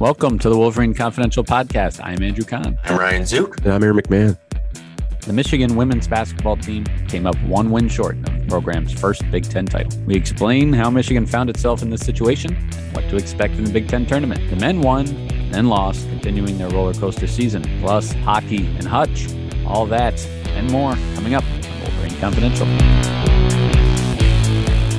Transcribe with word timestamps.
Welcome 0.00 0.38
to 0.38 0.48
the 0.48 0.56
Wolverine 0.56 0.94
Confidential 0.94 1.44
Podcast. 1.44 2.00
I'm 2.02 2.22
Andrew 2.22 2.42
Kahn. 2.42 2.78
I'm 2.84 2.98
Ryan 2.98 3.20
Zuke. 3.20 3.58
And 3.58 3.74
I'm 3.74 3.82
Aaron 3.82 3.98
McMann. 3.98 4.38
The 5.20 5.32
Michigan 5.34 5.76
women's 5.76 6.08
basketball 6.08 6.56
team 6.56 6.86
came 7.06 7.26
up 7.26 7.36
one 7.42 7.70
win 7.70 7.86
short 7.86 8.16
of 8.16 8.24
the 8.24 8.46
program's 8.48 8.98
first 8.98 9.30
Big 9.30 9.44
Ten 9.44 9.66
title. 9.66 10.00
We 10.06 10.14
explain 10.14 10.72
how 10.72 10.88
Michigan 10.88 11.26
found 11.26 11.50
itself 11.50 11.82
in 11.82 11.90
this 11.90 12.00
situation 12.00 12.56
and 12.56 12.96
what 12.96 13.10
to 13.10 13.16
expect 13.16 13.56
in 13.56 13.64
the 13.64 13.70
Big 13.70 13.88
Ten 13.88 14.06
tournament. 14.06 14.40
The 14.48 14.56
men 14.56 14.80
won, 14.80 15.04
then 15.50 15.68
lost, 15.68 16.08
continuing 16.08 16.56
their 16.56 16.70
roller 16.70 16.94
coaster 16.94 17.26
season. 17.26 17.62
Plus, 17.82 18.10
hockey 18.24 18.68
and 18.78 18.88
Hutch. 18.88 19.28
All 19.66 19.84
that 19.84 20.18
and 20.56 20.70
more 20.72 20.94
coming 21.14 21.34
up 21.34 21.44
on 21.44 21.80
Wolverine 21.82 22.18
Confidential. 22.18 22.66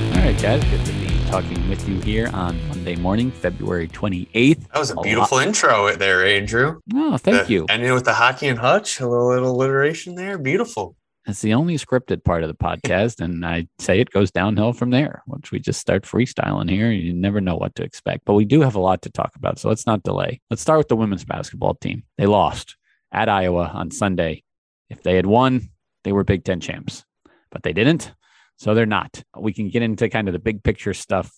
All 0.10 0.24
right, 0.24 0.40
guys, 0.40 0.64
good 0.66 0.86
to 0.86 0.94
be 0.94 1.08
talking 1.26 1.68
with 1.70 1.90
you 1.90 2.00
here 2.02 2.30
on 2.36 2.56
Monday 2.82 3.00
morning, 3.00 3.30
February 3.30 3.88
28th. 3.88 4.68
That 4.70 4.80
was 4.80 4.90
a 4.90 4.96
beautiful 4.96 5.38
a 5.38 5.46
intro 5.46 5.96
there, 5.96 6.26
Andrew. 6.26 6.80
Oh, 6.96 7.16
thank 7.16 7.46
the, 7.46 7.54
you. 7.54 7.66
Ending 7.70 7.94
with 7.94 8.06
the 8.06 8.14
hockey 8.16 8.48
and 8.48 8.58
hutch, 8.58 9.00
a 9.00 9.08
little, 9.08 9.28
little 9.28 9.52
alliteration 9.52 10.16
there. 10.16 10.40
Beautiful. 10.40 10.96
It's 11.28 11.44
the 11.44 11.54
only 11.54 11.76
scripted 11.76 12.24
part 12.24 12.42
of 12.42 12.48
the 12.48 12.56
podcast, 12.56 13.22
and 13.22 13.46
I 13.46 13.68
say 13.78 14.00
it 14.00 14.10
goes 14.10 14.32
downhill 14.32 14.74
from 14.74 14.90
there. 14.90 15.22
Once 15.28 15.52
we 15.52 15.60
just 15.60 15.80
start 15.80 16.06
freestyling 16.06 16.72
here, 16.72 16.90
you 16.90 17.14
never 17.14 17.40
know 17.40 17.56
what 17.56 17.76
to 17.76 17.84
expect. 17.84 18.26
But 18.26 18.34
we 18.34 18.46
do 18.46 18.62
have 18.62 18.74
a 18.74 18.80
lot 18.80 19.04
to 19.04 19.12
talk 19.12 19.36
about, 19.36 19.60
so 19.60 19.70
let's 19.70 19.86
not 19.86 20.02
delay. 20.02 20.42
Let's 20.50 20.64
start 20.64 20.80
with 20.80 20.88
the 20.88 20.96
women's 20.96 21.24
basketball 21.24 21.76
team. 21.76 22.02
They 22.18 22.26
lost 22.26 22.78
at 23.12 23.30
Iowa 23.30 23.70
on 23.76 23.92
Sunday. 23.92 24.42
If 24.90 25.04
they 25.04 25.16
had 25.18 25.28
won, 25.28 25.70
they 26.04 26.14
were 26.14 26.24
Big 26.24 26.46
Ten 26.46 26.60
champs, 26.60 27.06
but 27.52 27.62
they 27.62 27.74
didn't. 27.74 28.12
So 28.58 28.74
they're 28.74 28.88
not. 28.88 29.24
We 29.38 29.54
can 29.54 29.70
get 29.70 29.84
into 29.84 30.10
kind 30.10 30.28
of 30.28 30.34
the 30.34 30.40
big 30.40 30.64
picture 30.64 30.96
stuff 30.96 31.32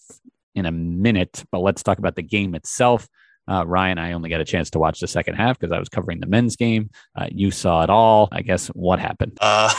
in 0.55 0.65
a 0.65 0.71
minute, 0.71 1.43
but 1.51 1.59
let's 1.59 1.83
talk 1.83 1.99
about 1.99 2.15
the 2.15 2.23
game 2.23 2.55
itself. 2.55 3.07
Uh, 3.45 3.65
Ryan, 3.65 3.97
I 3.97 4.13
only 4.13 4.29
got 4.29 4.39
a 4.39 4.45
chance 4.45 4.69
to 4.71 4.79
watch 4.79 4.99
the 4.99 5.07
second 5.07 5.35
half 5.35 5.59
because 5.59 5.73
I 5.73 5.79
was 5.79 5.89
covering 5.89 6.19
the 6.21 6.27
men's 6.27 6.55
game. 6.55 6.89
Uh, 7.15 7.27
you 7.29 7.51
saw 7.51 7.83
it 7.83 7.89
all. 7.89 8.29
I 8.31 8.41
guess 8.41 8.67
what 8.67 8.99
happened? 8.99 9.37
Uh, 9.41 9.71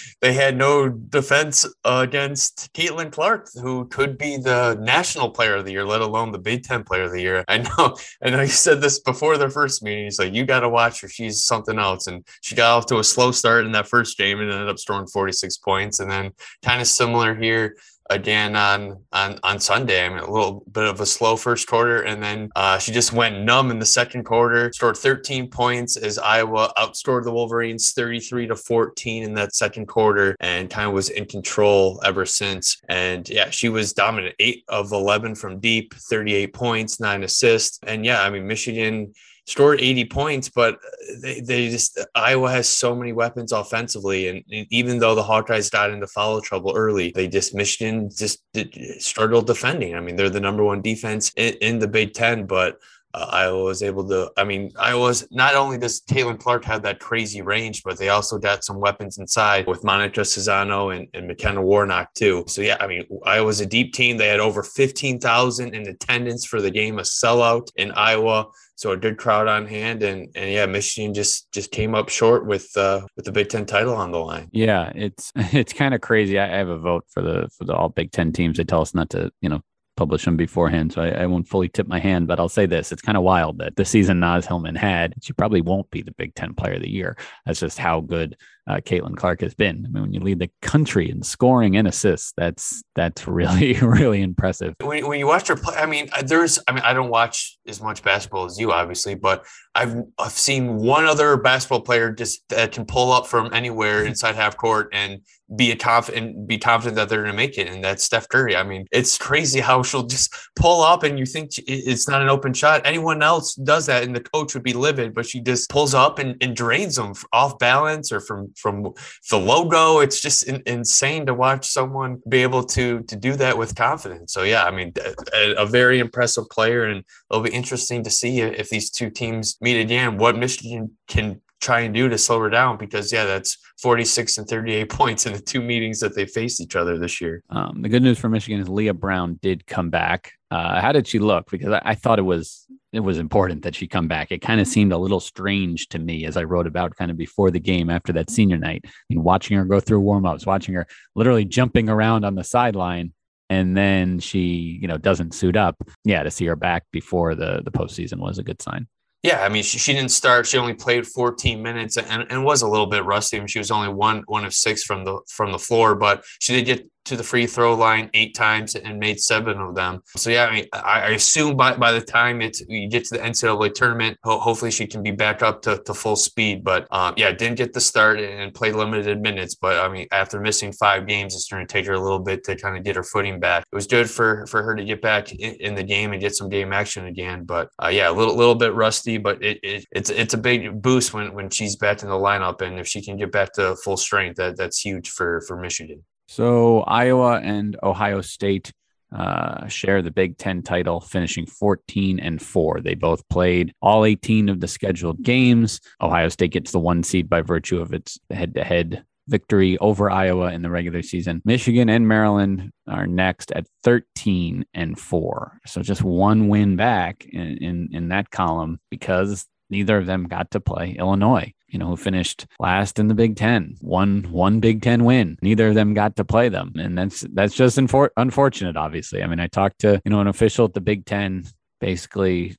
they 0.20 0.32
had 0.32 0.56
no 0.56 0.88
defense 0.88 1.64
against 1.84 2.72
Caitlin 2.72 3.12
Clark, 3.12 3.48
who 3.54 3.86
could 3.86 4.18
be 4.18 4.38
the 4.38 4.76
national 4.80 5.30
player 5.30 5.54
of 5.54 5.64
the 5.64 5.72
year, 5.72 5.84
let 5.84 6.00
alone 6.00 6.32
the 6.32 6.38
Big 6.38 6.64
Ten 6.64 6.82
player 6.82 7.04
of 7.04 7.12
the 7.12 7.20
year. 7.20 7.44
I 7.48 7.58
know, 7.58 7.96
I 8.24 8.30
know 8.30 8.40
you 8.40 8.48
said 8.48 8.80
this 8.80 8.98
before 8.98 9.38
the 9.38 9.50
first 9.50 9.84
meeting. 9.84 10.04
He's 10.04 10.18
like, 10.18 10.34
you 10.34 10.44
got 10.44 10.60
to 10.60 10.68
watch 10.68 11.00
her. 11.02 11.08
She's 11.08 11.44
something 11.44 11.78
else. 11.78 12.08
And 12.08 12.26
she 12.40 12.56
got 12.56 12.76
off 12.76 12.86
to 12.86 12.98
a 12.98 13.04
slow 13.04 13.30
start 13.30 13.66
in 13.66 13.72
that 13.72 13.86
first 13.86 14.18
game 14.18 14.40
and 14.40 14.50
ended 14.50 14.68
up 14.68 14.80
scoring 14.80 15.06
46 15.06 15.58
points. 15.58 16.00
And 16.00 16.10
then 16.10 16.32
kind 16.64 16.80
of 16.80 16.88
similar 16.88 17.36
here 17.36 17.76
again 18.10 18.56
on 18.56 19.02
on 19.12 19.38
on 19.42 19.58
Sunday. 19.58 20.04
I 20.04 20.08
mean, 20.08 20.18
a 20.18 20.30
little 20.30 20.64
bit 20.70 20.84
of 20.84 21.00
a 21.00 21.06
slow 21.06 21.36
first 21.36 21.66
quarter, 21.66 22.02
and 22.02 22.22
then 22.22 22.50
uh, 22.56 22.78
she 22.78 22.92
just 22.92 23.12
went 23.12 23.42
numb 23.42 23.70
in 23.70 23.78
the 23.78 23.86
second 23.86 24.24
quarter. 24.24 24.72
Scored 24.72 24.96
13 24.96 25.48
points 25.50 25.96
as 25.96 26.18
Iowa 26.18 26.72
outscored 26.76 27.24
the 27.24 27.32
Wolverines 27.32 27.92
33 27.92 28.48
to 28.48 28.56
14 28.56 29.22
in 29.22 29.34
that 29.34 29.54
second 29.54 29.86
quarter, 29.86 30.36
and 30.40 30.70
kind 30.70 30.88
of 30.88 30.94
was 30.94 31.08
in 31.10 31.26
control 31.26 32.00
ever 32.04 32.26
since. 32.26 32.80
And 32.88 33.28
yeah, 33.28 33.50
she 33.50 33.68
was 33.68 33.92
dominant. 33.92 34.34
Eight 34.38 34.64
of 34.68 34.92
11 34.92 35.34
from 35.34 35.60
deep, 35.60 35.94
38 35.94 36.52
points, 36.52 37.00
nine 37.00 37.24
assists, 37.24 37.78
and 37.82 38.04
yeah, 38.04 38.22
I 38.22 38.30
mean 38.30 38.46
Michigan 38.46 39.12
scored 39.46 39.80
80 39.80 40.04
points, 40.06 40.48
but 40.48 40.74
uh, 40.74 41.14
they, 41.22 41.40
they 41.40 41.70
just 41.70 41.98
Iowa 42.14 42.50
has 42.50 42.68
so 42.68 42.94
many 42.94 43.12
weapons 43.12 43.52
offensively, 43.52 44.28
and, 44.28 44.44
even 44.48 44.98
though 44.98 45.14
the 45.14 45.22
Hawkeyes 45.22 45.70
got 45.70 45.90
into 45.90 46.06
foul 46.06 46.40
trouble 46.40 46.72
early, 46.76 47.12
they 47.14 47.28
just 47.28 47.54
Michigan 47.54 48.10
just 48.10 48.42
did, 48.52 48.76
struggled 49.00 49.46
defending. 49.46 49.94
I 49.94 50.00
mean, 50.00 50.16
they're 50.16 50.30
the 50.30 50.40
number 50.40 50.64
one 50.64 50.82
defense 50.82 51.32
in, 51.36 51.54
in 51.54 51.78
the 51.78 51.88
Big 51.88 52.14
Ten, 52.14 52.46
but 52.46 52.78
uh, 53.16 53.28
Iowa 53.32 53.64
was 53.64 53.82
able 53.82 54.06
to. 54.08 54.30
I 54.36 54.44
mean, 54.44 54.70
Iowa's 54.78 55.26
not 55.30 55.54
only 55.54 55.78
does 55.78 56.02
Caitlin 56.02 56.38
Clark 56.38 56.64
have 56.66 56.82
that 56.82 57.00
crazy 57.00 57.40
range, 57.40 57.82
but 57.82 57.96
they 57.96 58.10
also 58.10 58.38
got 58.38 58.62
some 58.62 58.78
weapons 58.78 59.16
inside 59.16 59.66
with 59.66 59.82
Monika 59.82 60.20
Czinano 60.20 60.94
and, 60.94 61.08
and 61.14 61.26
McKenna 61.26 61.62
Warnock 61.62 62.12
too. 62.12 62.44
So 62.46 62.60
yeah, 62.60 62.76
I 62.78 62.86
mean, 62.86 63.06
Iowa's 63.24 63.60
a 63.60 63.66
deep 63.66 63.94
team. 63.94 64.18
They 64.18 64.28
had 64.28 64.38
over 64.38 64.62
fifteen 64.62 65.18
thousand 65.18 65.74
in 65.74 65.88
attendance 65.88 66.44
for 66.44 66.60
the 66.60 66.70
game, 66.70 66.98
a 66.98 67.02
sellout 67.02 67.68
in 67.76 67.90
Iowa. 67.92 68.48
So 68.74 68.92
a 68.92 68.96
good 68.98 69.16
crowd 69.16 69.48
on 69.48 69.64
hand, 69.66 70.02
and 70.02 70.28
and 70.34 70.52
yeah, 70.52 70.66
Michigan 70.66 71.14
just 71.14 71.50
just 71.52 71.70
came 71.70 71.94
up 71.94 72.10
short 72.10 72.46
with 72.46 72.76
uh, 72.76 73.00
with 73.16 73.24
the 73.24 73.32
Big 73.32 73.48
Ten 73.48 73.64
title 73.64 73.94
on 73.94 74.12
the 74.12 74.18
line. 74.18 74.50
Yeah, 74.52 74.92
it's 74.94 75.32
it's 75.36 75.72
kind 75.72 75.94
of 75.94 76.02
crazy. 76.02 76.38
I, 76.38 76.54
I 76.54 76.58
have 76.58 76.68
a 76.68 76.78
vote 76.78 77.04
for 77.08 77.22
the 77.22 77.48
for 77.56 77.64
the 77.64 77.74
all 77.74 77.88
Big 77.88 78.12
Ten 78.12 78.30
teams. 78.30 78.58
They 78.58 78.64
tell 78.64 78.82
us 78.82 78.94
not 78.94 79.08
to 79.10 79.30
you 79.40 79.48
know 79.48 79.62
publish 79.96 80.24
them 80.24 80.36
beforehand, 80.36 80.92
so 80.92 81.02
I, 81.02 81.08
I, 81.08 81.26
won't 81.26 81.48
fully 81.48 81.68
tip 81.68 81.88
my 81.88 81.98
hand. 81.98 82.26
But 82.26 82.38
I'll 82.38 82.48
say 82.48 82.66
this: 82.66 82.92
it's 82.92 83.02
kind 83.02 83.16
of 83.16 83.24
wild 83.24 83.58
that 83.58 83.76
the 83.76 83.84
season 83.84 84.20
Naz 84.20 84.46
Hillmon 84.46 84.74
had, 84.74 85.14
she 85.22 85.32
probably 85.32 85.60
won't 85.60 85.90
be 85.90 86.02
the 86.02 86.12
Big 86.12 86.34
Ten 86.34 86.54
Player 86.54 86.74
of 86.74 86.82
the 86.82 86.90
Year. 86.90 87.16
That's 87.44 87.60
just 87.60 87.78
how 87.78 88.00
good 88.00 88.36
uh, 88.68 88.76
Caitlin 88.76 89.16
Clark 89.16 89.40
has 89.42 89.54
been. 89.54 89.84
I 89.86 89.90
mean, 89.90 90.02
when 90.02 90.12
you 90.12 90.20
lead 90.20 90.40
the 90.40 90.50
country 90.60 91.08
in 91.08 91.22
scoring 91.22 91.76
and 91.76 91.86
assists, 91.86 92.32
that's 92.36 92.82
that's 92.94 93.26
really 93.26 93.74
really 93.80 94.22
impressive. 94.22 94.74
When, 94.82 95.06
when 95.06 95.18
you 95.18 95.26
watch 95.26 95.48
her 95.48 95.56
play, 95.56 95.76
I 95.76 95.86
mean, 95.86 96.08
uh, 96.12 96.22
there's, 96.22 96.58
I 96.66 96.72
mean, 96.72 96.82
I 96.82 96.92
don't 96.92 97.10
watch 97.10 97.58
as 97.66 97.80
much 97.80 98.02
basketball 98.02 98.44
as 98.44 98.58
you, 98.58 98.72
obviously, 98.72 99.14
but 99.14 99.44
I've 99.74 99.96
I've 100.18 100.32
seen 100.32 100.76
one 100.76 101.04
other 101.04 101.36
basketball 101.36 101.82
player 101.82 102.10
just 102.10 102.48
that 102.48 102.72
can 102.72 102.84
pull 102.84 103.12
up 103.12 103.26
from 103.26 103.52
anywhere 103.52 104.04
inside 104.04 104.34
half 104.34 104.56
court 104.56 104.88
and 104.92 105.20
be 105.54 105.70
a 105.70 105.76
confident 105.76 106.48
be 106.48 106.58
confident 106.58 106.96
that 106.96 107.08
they're 107.08 107.22
going 107.22 107.30
to 107.30 107.36
make 107.36 107.56
it, 107.56 107.68
and 107.68 107.84
that's 107.84 108.02
Steph 108.02 108.28
Curry. 108.28 108.56
I 108.56 108.64
mean, 108.64 108.86
it's 108.90 109.16
crazy 109.16 109.60
how 109.60 109.82
she'll 109.82 110.06
just 110.06 110.34
pull 110.56 110.82
up 110.82 111.02
and 111.04 111.18
you 111.18 111.26
think 111.26 111.52
it's 111.66 112.08
not 112.08 112.22
an 112.22 112.28
open 112.28 112.52
shot. 112.52 112.82
Anyone 112.84 113.22
else 113.22 113.54
does 113.54 113.86
that, 113.86 114.02
and 114.02 114.14
the 114.14 114.20
coach 114.20 114.54
would 114.54 114.64
be 114.64 114.72
livid, 114.72 115.14
but 115.14 115.26
she 115.26 115.40
just 115.40 115.70
pulls 115.70 115.94
up 115.94 116.18
and, 116.18 116.36
and 116.42 116.56
drains 116.56 116.96
them 116.96 117.12
off 117.32 117.58
balance 117.58 118.10
or 118.10 118.20
from 118.20 118.52
from 118.56 118.92
the 119.30 119.38
logo. 119.38 120.00
It's 120.00 120.20
just 120.20 120.48
in, 120.48 120.62
insane 120.66 121.26
to 121.26 121.34
watch 121.34 121.68
someone 121.68 122.20
be 122.28 122.42
able 122.42 122.64
to 122.64 123.02
to 123.02 123.16
do 123.16 123.36
that 123.36 123.56
with 123.56 123.76
confidence. 123.76 124.32
So 124.32 124.42
yeah, 124.42 124.64
I 124.64 124.70
mean, 124.72 124.92
a, 125.32 125.52
a 125.58 125.66
very 125.66 126.00
impressive 126.00 126.48
player, 126.50 126.84
and 126.84 127.04
it'll 127.30 127.42
be 127.42 127.50
interesting 127.50 128.02
to 128.02 128.10
see 128.10 128.40
if 128.40 128.68
these 128.68 128.90
two 128.90 129.10
teams 129.10 129.56
meet 129.60 129.80
again. 129.80 130.18
What 130.18 130.36
Michigan 130.36 130.96
can 131.06 131.40
try 131.60 131.80
and 131.80 131.94
do 131.94 132.08
to 132.08 132.18
slow 132.18 132.40
her 132.40 132.50
down 132.50 132.76
because 132.76 133.12
yeah 133.12 133.24
that's 133.24 133.58
46 133.80 134.38
and 134.38 134.48
38 134.48 134.88
points 134.90 135.26
in 135.26 135.32
the 135.32 135.40
two 135.40 135.60
meetings 135.60 136.00
that 136.00 136.14
they 136.14 136.26
faced 136.26 136.60
each 136.60 136.76
other 136.76 136.98
this 136.98 137.20
year. 137.20 137.42
Um, 137.50 137.82
the 137.82 137.88
good 137.88 138.02
news 138.02 138.18
for 138.18 138.28
michigan 138.28 138.60
is 138.60 138.68
Leigha 138.68 138.98
Brown 138.98 139.38
did 139.42 139.66
come 139.66 139.90
back. 139.90 140.32
Uh, 140.50 140.80
how 140.80 140.92
did 140.92 141.08
she 141.08 141.18
look? 141.18 141.50
Because 141.50 141.72
I, 141.72 141.82
I, 141.84 141.94
thought 141.94 142.20
it 142.20 142.22
was 142.22 142.66
it 142.92 143.00
was 143.00 143.18
important 143.18 143.62
that 143.62 143.74
she 143.74 143.88
come 143.88 144.06
back. 144.06 144.30
It 144.30 144.40
kind 144.40 144.60
of 144.60 144.68
seemed 144.68 144.92
a 144.92 144.98
little 144.98 145.18
strange 145.18 145.88
to 145.88 145.98
me 145.98 146.24
as 146.24 146.36
i 146.36 146.44
wrote 146.44 146.68
about 146.68 146.94
kind 146.94 147.10
of 147.10 147.16
before 147.16 147.50
the 147.50 147.58
game 147.58 147.90
after 147.90 148.12
that 148.12 148.30
senior 148.30 148.56
night. 148.56 148.84
And 149.10 149.24
watching 149.24 149.56
her 149.56 149.64
go 149.64 149.80
through 149.80 150.00
warm-ups 150.00 150.46
watching 150.46 150.74
her 150.74 150.86
literally 151.14 151.44
jumping 151.44 151.88
around 151.88 152.24
on 152.24 152.36
the 152.36 152.44
sideline 152.44 153.12
and 153.48 153.76
then 153.76 154.18
she 154.18 154.78
you 154.80 154.88
know 154.88 154.98
doesn't 154.98 155.34
suit 155.34 155.56
up. 155.56 155.76
Yeah 156.04 156.22
to 156.22 156.30
see 156.30 156.46
her 156.46 156.56
back 156.56 156.84
before 156.92 157.34
the 157.34 157.62
the 157.64 157.72
postseason 157.72 158.18
was 158.18 158.38
a 158.38 158.44
good 158.44 158.62
sign 158.62 158.86
yeah, 159.26 159.42
I 159.44 159.48
mean, 159.48 159.64
she, 159.64 159.78
she 159.78 159.92
didn't 159.92 160.12
start. 160.12 160.46
She 160.46 160.56
only 160.56 160.74
played 160.74 161.04
14 161.04 161.60
minutes 161.60 161.96
and, 161.96 162.24
and 162.30 162.44
was 162.44 162.62
a 162.62 162.68
little 162.68 162.86
bit 162.86 163.04
rusty. 163.04 163.36
I 163.36 163.40
mean, 163.40 163.48
she 163.48 163.58
was 163.58 163.72
only 163.72 163.88
one 163.88 164.22
one 164.28 164.44
of 164.44 164.54
six 164.54 164.84
from 164.84 165.04
the 165.04 165.18
from 165.28 165.50
the 165.50 165.58
floor, 165.58 165.96
but 165.96 166.24
she 166.38 166.54
did 166.54 166.64
get 166.64 166.88
to 167.06 167.16
the 167.16 167.22
free 167.22 167.46
throw 167.46 167.74
line 167.74 168.10
eight 168.14 168.34
times 168.34 168.74
and 168.74 168.98
made 168.98 169.20
seven 169.20 169.58
of 169.58 169.74
them. 169.74 170.02
So 170.16 170.30
yeah, 170.30 170.46
I 170.46 170.52
mean, 170.52 170.66
I, 170.72 171.10
assume 171.10 171.56
by, 171.56 171.76
by 171.76 171.92
the 171.92 172.00
time 172.00 172.42
it's 172.42 172.62
you 172.68 172.88
get 172.88 173.04
to 173.06 173.16
the 173.16 173.22
NCAA 173.22 173.74
tournament, 173.74 174.18
ho- 174.24 174.38
hopefully 174.38 174.70
she 174.70 174.86
can 174.86 175.02
be 175.02 175.12
back 175.12 175.42
up 175.42 175.62
to, 175.62 175.78
to 175.84 175.94
full 175.94 176.16
speed. 176.16 176.64
But 176.64 176.86
um, 176.90 177.14
yeah, 177.16 177.32
didn't 177.32 177.56
get 177.56 177.72
the 177.72 177.80
start 177.80 178.18
and 178.20 178.52
play 178.52 178.72
limited 178.72 179.20
minutes. 179.20 179.54
But 179.54 179.78
I 179.78 179.88
mean, 179.88 180.06
after 180.12 180.40
missing 180.40 180.72
five 180.72 181.06
games, 181.06 181.34
it's 181.34 181.48
going 181.48 181.66
to 181.66 181.72
take 181.72 181.86
her 181.86 181.94
a 181.94 182.00
little 182.00 182.18
bit 182.18 182.44
to 182.44 182.56
kind 182.56 182.76
of 182.76 182.84
get 182.84 182.96
her 182.96 183.02
footing 183.02 183.40
back. 183.40 183.64
It 183.70 183.74
was 183.74 183.86
good 183.86 184.10
for 184.10 184.46
for 184.46 184.62
her 184.62 184.74
to 184.74 184.84
get 184.84 185.00
back 185.00 185.32
in, 185.32 185.54
in 185.54 185.74
the 185.74 185.84
game 185.84 186.12
and 186.12 186.20
get 186.20 186.34
some 186.34 186.48
game 186.48 186.72
action 186.72 187.06
again. 187.06 187.44
But 187.44 187.70
uh, 187.82 187.88
yeah, 187.88 188.10
a 188.10 188.12
little 188.12 188.34
little 188.34 188.54
bit 188.54 188.74
rusty, 188.74 189.18
but 189.18 189.42
it, 189.42 189.58
it, 189.62 189.86
it's 189.92 190.10
it's 190.10 190.34
a 190.34 190.38
big 190.38 190.82
boost 190.82 191.14
when 191.14 191.32
when 191.34 191.50
she's 191.50 191.76
back 191.76 192.02
in 192.02 192.08
the 192.08 192.14
lineup 192.14 192.60
and 192.60 192.78
if 192.78 192.86
she 192.86 193.02
can 193.02 193.16
get 193.16 193.32
back 193.32 193.52
to 193.54 193.76
full 193.76 193.96
strength, 193.96 194.36
that 194.36 194.56
that's 194.56 194.80
huge 194.80 195.10
for 195.10 195.40
for 195.42 195.56
Michigan. 195.56 196.02
So 196.28 196.80
Iowa 196.80 197.40
and 197.40 197.76
Ohio 197.82 198.20
State 198.20 198.72
uh, 199.14 199.68
share 199.68 200.02
the 200.02 200.10
Big 200.10 200.36
Ten 200.36 200.62
title, 200.62 201.00
finishing 201.00 201.46
14 201.46 202.18
and 202.18 202.42
four. 202.42 202.80
They 202.80 202.94
both 202.94 203.26
played 203.28 203.72
all 203.80 204.04
18 204.04 204.48
of 204.48 204.60
the 204.60 204.68
scheduled 204.68 205.22
games. 205.22 205.80
Ohio 206.00 206.28
State 206.28 206.52
gets 206.52 206.72
the 206.72 206.80
one 206.80 207.02
seed 207.02 207.28
by 207.28 207.42
virtue 207.42 207.80
of 207.80 207.92
its 207.92 208.18
head 208.30 208.54
to 208.54 208.64
head 208.64 209.04
victory 209.28 209.76
over 209.78 210.10
Iowa 210.10 210.52
in 210.52 210.62
the 210.62 210.70
regular 210.70 211.02
season. 211.02 211.42
Michigan 211.44 211.88
and 211.88 212.06
Maryland 212.06 212.70
are 212.86 213.06
next 213.06 213.52
at 213.52 213.66
13 213.84 214.64
and 214.74 214.98
4. 214.98 215.60
So 215.66 215.82
just 215.82 216.02
one 216.02 216.48
win 216.48 216.76
back 216.76 217.26
in, 217.28 217.58
in, 217.58 217.88
in 217.92 218.08
that 218.08 218.30
column 218.30 218.78
because 218.90 219.46
neither 219.70 219.98
of 219.98 220.06
them 220.06 220.24
got 220.24 220.52
to 220.52 220.60
play 220.60 220.92
Illinois, 220.98 221.52
you 221.68 221.78
know, 221.78 221.86
who 221.88 221.96
finished 221.96 222.46
last 222.58 222.98
in 222.98 223.08
the 223.08 223.14
Big 223.14 223.36
Ten, 223.36 223.76
one 223.80 224.22
one 224.30 224.60
Big 224.60 224.82
Ten 224.82 225.04
win. 225.04 225.36
Neither 225.42 225.68
of 225.68 225.74
them 225.74 225.94
got 225.94 226.16
to 226.16 226.24
play 226.24 226.48
them, 226.48 226.72
and 226.76 226.96
that's 226.96 227.20
that's 227.32 227.54
just 227.54 227.78
infor- 227.78 228.10
unfortunate. 228.16 228.76
Obviously, 228.76 229.22
I 229.22 229.26
mean, 229.26 229.40
I 229.40 229.46
talked 229.48 229.80
to 229.80 230.00
you 230.04 230.10
know 230.10 230.20
an 230.20 230.28
official 230.28 230.66
at 230.66 230.74
the 230.74 230.80
Big 230.80 231.06
Ten, 231.06 231.44
basically 231.80 232.56